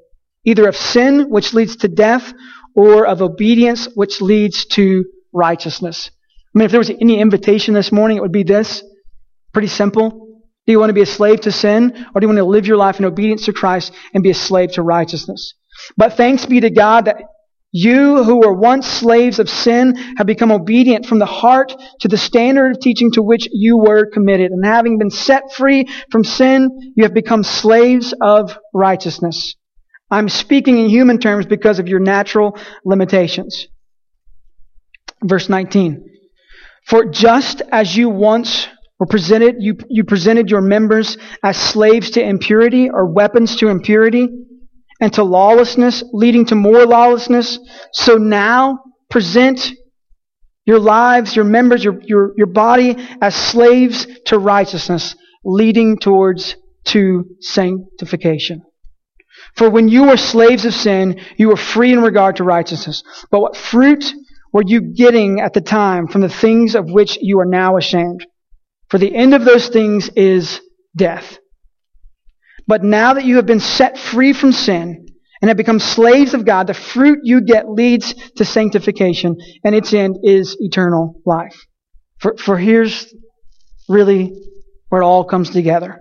Either 0.46 0.70
of 0.70 0.78
sin, 0.78 1.30
which 1.32 1.54
leads 1.54 1.76
to 1.76 1.90
death, 1.90 2.34
or 2.74 3.06
of 3.06 3.22
obedience, 3.22 3.90
which 3.94 4.22
leads 4.22 4.68
to 4.68 5.04
righteousness. 5.34 6.10
I 6.56 6.60
mean, 6.60 6.66
if 6.66 6.72
there 6.72 6.80
was 6.80 6.92
any 6.92 7.20
invitation 7.20 7.74
this 7.74 7.92
morning, 7.92 8.16
it 8.16 8.22
would 8.22 8.32
be 8.32 8.44
this. 8.44 8.86
Pretty 9.52 9.68
simple. 9.68 10.12
Do 10.66 10.72
you 10.72 10.80
want 10.80 10.92
to 10.92 10.94
be 10.94 11.02
a 11.02 11.06
slave 11.06 11.42
to 11.42 11.52
sin, 11.52 11.92
or 12.16 12.22
do 12.22 12.24
you 12.24 12.30
want 12.30 12.38
to 12.38 12.46
live 12.46 12.68
your 12.68 12.78
life 12.78 13.00
in 13.00 13.06
obedience 13.06 13.48
to 13.48 13.52
Christ 13.52 13.92
and 14.14 14.24
be 14.24 14.30
a 14.30 14.34
slave 14.34 14.72
to 14.76 14.82
righteousness? 14.82 15.56
But 15.98 16.16
thanks 16.16 16.46
be 16.46 16.62
to 16.62 16.70
God 16.70 17.06
that 17.06 17.18
you 17.76 18.24
who 18.24 18.38
were 18.38 18.54
once 18.54 18.88
slaves 18.88 19.40
of 19.40 19.50
sin 19.50 19.96
have 20.18 20.28
become 20.28 20.52
obedient 20.52 21.08
from 21.08 21.18
the 21.18 21.26
heart 21.26 21.76
to 22.02 22.08
the 22.08 22.18
standard 22.18 22.76
of 22.76 22.80
teaching 22.80 23.12
to 23.14 23.24
which 23.24 23.48
you 23.52 23.80
were 23.80 24.06
committed. 24.06 24.52
And 24.52 24.64
having 24.64 25.00
been 25.00 25.10
set 25.10 25.52
free 25.52 25.88
from 26.12 26.24
sin, 26.24 26.94
you 26.96 27.04
have 27.04 27.16
become 27.16 27.44
slaves 27.44 28.14
of 28.22 28.56
righteousness. 28.76 29.56
I'm 30.12 30.30
speaking 30.30 30.78
in 30.78 30.88
human 30.88 31.18
terms 31.18 31.48
because 31.48 31.80
of 31.80 31.88
your 31.88 32.00
natural 32.00 32.56
limitations. 32.86 33.68
Verse 35.24 35.50
19. 35.50 36.06
For 36.86 37.06
just 37.06 37.64
as 37.72 37.98
you 37.98 38.10
once 38.10 38.68
were 39.00 39.08
presented, 39.08 39.56
you, 39.58 39.78
you 39.90 40.04
presented 40.04 40.52
your 40.52 40.62
members 40.62 41.18
as 41.44 41.58
slaves 41.58 42.12
to 42.12 42.24
impurity 42.24 42.92
or 42.92 43.12
weapons 43.12 43.56
to 43.58 43.70
impurity, 43.70 44.28
and 45.04 45.12
to 45.12 45.22
lawlessness, 45.22 46.02
leading 46.14 46.46
to 46.46 46.56
more 46.56 46.86
lawlessness. 46.86 47.60
So 47.92 48.16
now 48.16 48.80
present 49.10 49.74
your 50.66 50.80
lives, 50.80 51.36
your 51.36 51.44
members, 51.44 51.84
your, 51.84 52.00
your, 52.06 52.32
your 52.38 52.48
body 52.48 52.96
as 53.22 53.36
slaves 53.36 54.08
to 54.28 54.40
righteousness, 54.40 55.14
leading 55.44 55.98
towards 55.98 56.56
to 56.86 57.26
sanctification. 57.42 58.62
For 59.58 59.70
when 59.70 59.90
you 59.90 60.04
were 60.06 60.16
slaves 60.16 60.64
of 60.64 60.74
sin, 60.74 61.20
you 61.36 61.50
were 61.50 61.58
free 61.58 61.92
in 61.92 62.02
regard 62.02 62.38
to 62.38 62.46
righteousness. 62.46 63.04
But 63.30 63.42
what 63.42 63.58
fruit 63.58 64.06
were 64.54 64.64
you 64.66 64.80
getting 64.80 65.42
at 65.42 65.52
the 65.52 65.60
time 65.60 66.08
from 66.08 66.22
the 66.22 66.30
things 66.30 66.76
of 66.76 66.90
which 66.90 67.18
you 67.20 67.42
are 67.42 67.46
now 67.46 67.76
ashamed? 67.76 68.26
For 68.88 69.00
the 69.00 69.14
end 69.14 69.34
of 69.34 69.44
those 69.44 69.68
things 69.68 70.08
is 70.16 70.62
death. 70.96 71.40
But 72.68 72.84
now 72.84 73.14
that 73.14 73.26
you 73.26 73.38
have 73.38 73.46
been 73.46 73.60
set 73.60 73.98
free 73.98 74.34
from 74.34 74.52
sin 74.52 75.08
and 75.42 75.50
have 75.50 75.58
become 75.58 75.80
slaves 75.80 76.34
of 76.34 76.46
God, 76.46 76.68
the 76.68 76.74
fruit 76.74 77.20
you 77.24 77.42
get 77.42 77.70
leads 77.70 78.14
to 78.38 78.46
sanctification, 78.46 79.36
and 79.64 79.76
its 79.76 79.94
end 79.94 80.18
is 80.24 80.56
eternal 80.60 81.22
life. 81.26 81.66
For, 82.20 82.38
for 82.38 82.58
here's 82.58 83.14
really 83.90 84.34
where 84.88 85.02
it 85.02 85.06
all 85.06 85.26
comes 85.26 85.50
together. 85.50 86.00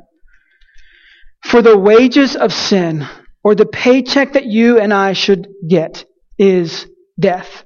For 1.45 1.61
the 1.61 1.77
wages 1.77 2.37
of 2.37 2.53
sin, 2.53 3.09
or 3.43 3.57
the 3.57 3.67
paycheck 3.67 4.35
that 4.35 4.47
you 4.47 4.79
and 4.79 4.95
I 4.95 5.15
should 5.15 5.49
get, 5.69 6.05
is 6.39 6.87
death. 7.19 7.65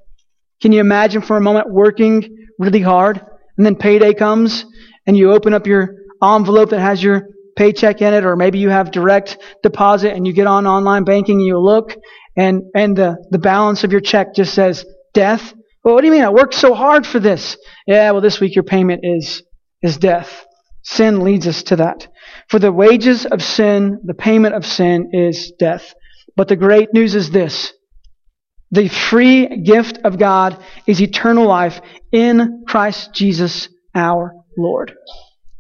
Can 0.63 0.73
you 0.73 0.81
imagine 0.81 1.21
for 1.21 1.37
a 1.37 1.43
moment 1.43 1.71
working 1.71 2.47
really 2.59 2.81
hard, 2.81 3.21
and 3.59 3.67
then 3.67 3.77
payday 3.77 4.15
comes, 4.15 4.65
and 5.07 5.15
you 5.15 5.33
open 5.33 5.53
up 5.53 5.67
your 5.67 5.95
envelope 6.23 6.71
that 6.71 6.81
has 6.81 7.03
your 7.03 7.29
paycheck 7.57 8.03
in 8.03 8.15
it, 8.15 8.25
or 8.25 8.37
maybe 8.37 8.59
you 8.59 8.69
have 8.69 8.91
direct 8.91 9.39
deposit 9.63 10.13
and 10.13 10.27
you 10.27 10.33
get 10.33 10.47
on 10.47 10.67
online 10.67 11.05
banking 11.05 11.39
and 11.39 11.47
you 11.47 11.59
look 11.59 11.97
and, 12.37 12.63
and 12.75 12.97
the, 12.97 13.17
the 13.31 13.39
balance 13.39 13.83
of 13.83 13.93
your 13.93 14.01
check 14.01 14.35
just 14.35 14.55
says 14.55 14.85
death. 15.15 15.55
Well, 15.83 15.95
what 15.95 16.03
do 16.03 16.07
you 16.07 16.13
mean? 16.13 16.25
I 16.25 16.31
worked 16.31 16.55
so 16.55 16.75
hard 16.75 17.07
for 17.07 17.19
this. 17.19 17.57
Yeah, 17.87 18.11
well, 18.11 18.21
this 18.21 18.41
week 18.41 18.55
your 18.55 18.65
payment 18.65 19.01
is, 19.05 19.43
is 19.83 19.97
death. 19.97 20.45
Sin 20.83 21.25
leads 21.25 21.47
us 21.47 21.63
to 21.65 21.77
that. 21.77 22.09
For 22.49 22.59
the 22.59 22.73
wages 22.73 23.25
of 23.27 23.43
sin, 23.43 24.01
the 24.05 24.15
payment 24.15 24.55
of 24.55 24.67
sin 24.67 25.11
is 25.13 25.53
death. 25.59 25.95
But 26.37 26.49
the 26.49 26.57
great 26.57 26.93
news 26.93 27.15
is 27.15 27.31
this. 27.31 27.73
The 28.71 28.89
free 28.89 29.63
gift 29.63 30.01
of 30.05 30.19
God 30.19 30.63
is 30.87 31.01
eternal 31.01 31.47
life 31.47 31.81
in 32.13 32.65
Christ 32.67 33.15
Jesus 33.15 33.69
our 33.95 34.35
Lord. 34.59 34.93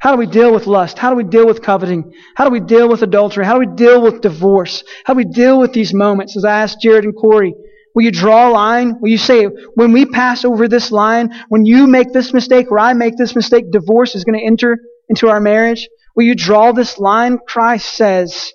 How 0.07 0.13
do 0.13 0.19
we 0.19 0.27
deal 0.29 0.55
with 0.55 0.69
lust? 0.69 0.99
How 0.99 1.11
do 1.11 1.17
we 1.17 1.25
deal 1.25 1.49
with 1.49 1.63
coveting? 1.63 2.13
How 2.37 2.45
do 2.45 2.53
we 2.53 2.61
deal 2.61 2.89
with 2.89 3.03
adultery? 3.03 3.45
How 3.45 3.55
do 3.55 3.69
we 3.69 3.75
deal 3.75 4.01
with 4.01 4.21
divorce? 4.21 4.85
How 5.05 5.15
do 5.15 5.17
we 5.17 5.25
deal 5.25 5.59
with 5.59 5.73
these 5.73 5.93
moments? 5.93 6.37
As 6.37 6.45
I 6.45 6.61
asked 6.61 6.81
Jared 6.81 7.03
and 7.03 7.17
Corey, 7.17 7.57
will 7.93 8.05
you 8.05 8.13
draw 8.13 8.49
a 8.49 8.53
line? 8.53 9.01
Will 9.01 9.09
you 9.09 9.19
say, 9.19 9.47
when 9.75 9.91
we 9.91 10.07
pass 10.07 10.45
over 10.45 10.69
this 10.69 10.93
line, 10.93 11.35
when 11.49 11.67
you 11.67 11.89
make 11.89 12.13
this 12.13 12.33
mistake 12.33 12.71
or 12.71 12.79
I 12.79 12.93
make 12.93 13.17
this 13.17 13.35
mistake, 13.35 13.73
divorce 13.73 14.15
is 14.15 14.23
going 14.23 14.39
to 14.39 14.47
enter 14.47 14.79
into 15.09 15.27
our 15.29 15.41
marriage? 15.41 15.89
Will 16.15 16.23
you 16.23 16.37
draw 16.37 16.71
this 16.71 17.01
line? 17.01 17.39
Christ 17.45 17.93
says, 17.95 18.53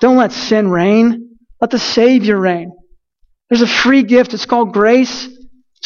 don't 0.00 0.16
let 0.16 0.32
sin 0.32 0.68
reign. 0.68 1.36
Let 1.60 1.70
the 1.70 1.78
Savior 1.78 2.40
reign. 2.40 2.72
There's 3.48 3.62
a 3.62 3.68
free 3.68 4.02
gift. 4.02 4.34
It's 4.34 4.46
called 4.46 4.72
grace. 4.72 5.28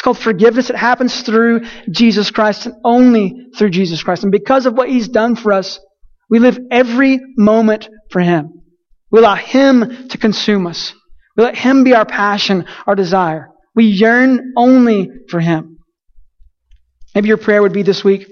It's 0.02 0.04
called 0.04 0.18
forgiveness. 0.18 0.68
It 0.68 0.74
happens 0.74 1.22
through 1.22 1.60
Jesus 1.88 2.32
Christ 2.32 2.66
and 2.66 2.74
only 2.84 3.46
through 3.56 3.70
Jesus 3.70 4.02
Christ. 4.02 4.24
And 4.24 4.32
because 4.32 4.66
of 4.66 4.74
what 4.74 4.88
He's 4.88 5.06
done 5.06 5.36
for 5.36 5.52
us, 5.52 5.78
we 6.28 6.40
live 6.40 6.58
every 6.72 7.20
moment 7.36 7.88
for 8.10 8.20
Him. 8.20 8.50
We 9.12 9.20
allow 9.20 9.36
Him 9.36 10.08
to 10.08 10.18
consume 10.18 10.66
us. 10.66 10.92
We 11.36 11.44
let 11.44 11.56
Him 11.56 11.84
be 11.84 11.94
our 11.94 12.04
passion, 12.04 12.66
our 12.84 12.96
desire. 12.96 13.50
We 13.76 13.84
yearn 13.84 14.54
only 14.56 15.08
for 15.28 15.38
Him. 15.38 15.78
Maybe 17.14 17.28
your 17.28 17.36
prayer 17.36 17.62
would 17.62 17.72
be 17.72 17.84
this 17.84 18.02
week 18.02 18.26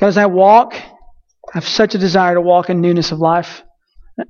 as 0.00 0.16
I 0.16 0.26
walk, 0.26 0.74
I 0.74 1.54
have 1.54 1.66
such 1.66 1.96
a 1.96 1.98
desire 1.98 2.34
to 2.34 2.40
walk 2.40 2.70
in 2.70 2.80
newness 2.80 3.10
of 3.10 3.18
life. 3.18 3.64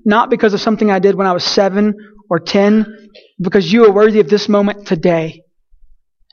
Not 0.06 0.30
because 0.30 0.54
of 0.54 0.62
something 0.62 0.90
I 0.90 1.00
did 1.00 1.16
when 1.16 1.26
I 1.26 1.32
was 1.32 1.44
seven 1.44 1.92
or 2.30 2.38
ten, 2.38 3.08
because 3.40 3.72
you 3.72 3.84
are 3.86 3.92
worthy 3.92 4.20
of 4.20 4.28
this 4.28 4.48
moment 4.48 4.86
today. 4.86 5.42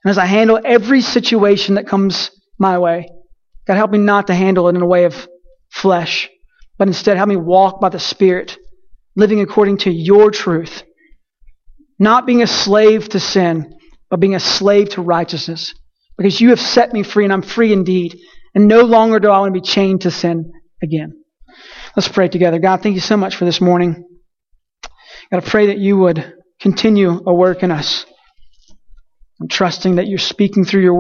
And 0.04 0.12
as 0.12 0.18
I 0.18 0.26
handle 0.26 0.60
every 0.64 1.02
situation 1.02 1.76
that 1.76 1.88
comes 1.88 2.32
my 2.60 2.78
way, 2.78 3.08
God, 3.68 3.76
help 3.76 3.92
me 3.92 3.98
not 3.98 4.28
to 4.28 4.36
handle 4.36 4.68
it 4.68 4.76
in 4.76 4.82
a 4.82 4.88
way 4.88 5.06
of 5.06 5.28
flesh, 5.72 6.30
but 6.78 6.88
instead 6.88 7.18
help 7.18 7.30
me 7.30 7.36
walk 7.36 7.82
by 7.82 7.90
the 7.90 8.00
Spirit, 8.00 8.58
living 9.16 9.42
according 9.42 9.78
to 9.80 9.92
your 9.92 10.32
truth. 10.32 10.84
Not 11.98 12.26
being 12.26 12.44
a 12.44 12.48
slave 12.48 13.10
to 13.10 13.20
sin, 13.20 13.78
but 14.10 14.20
being 14.20 14.36
a 14.36 14.40
slave 14.40 14.90
to 14.90 15.02
righteousness. 15.02 15.74
Because 16.18 16.40
you 16.40 16.50
have 16.50 16.60
set 16.60 16.94
me 16.94 17.04
free, 17.04 17.24
and 17.24 17.34
I'm 17.34 17.42
free 17.42 17.74
indeed. 17.74 18.18
And 18.54 18.68
no 18.68 18.82
longer 18.84 19.20
do 19.20 19.30
I 19.30 19.40
want 19.40 19.54
to 19.54 19.60
be 19.60 19.66
chained 19.66 20.02
to 20.02 20.12
sin 20.12 20.52
again. 20.82 21.14
Let's 21.96 22.08
pray 22.08 22.28
together. 22.28 22.60
God, 22.60 22.82
thank 22.84 22.96
you 22.96 23.02
so 23.02 23.18
much 23.18 23.36
for 23.36 23.46
this 23.46 23.60
morning. 23.60 24.15
God, 25.32 25.44
I 25.44 25.50
pray 25.50 25.68
that 25.68 25.80
you 25.80 25.98
would 25.98 26.34
continue 26.60 27.22
a 27.26 27.34
work 27.34 27.64
in 27.64 27.72
us. 27.72 28.06
I'm 29.42 29.48
trusting 29.48 29.96
that 29.96 30.08
you're 30.08 30.18
speaking 30.18 30.66
through 30.66 30.84
your 30.84 30.94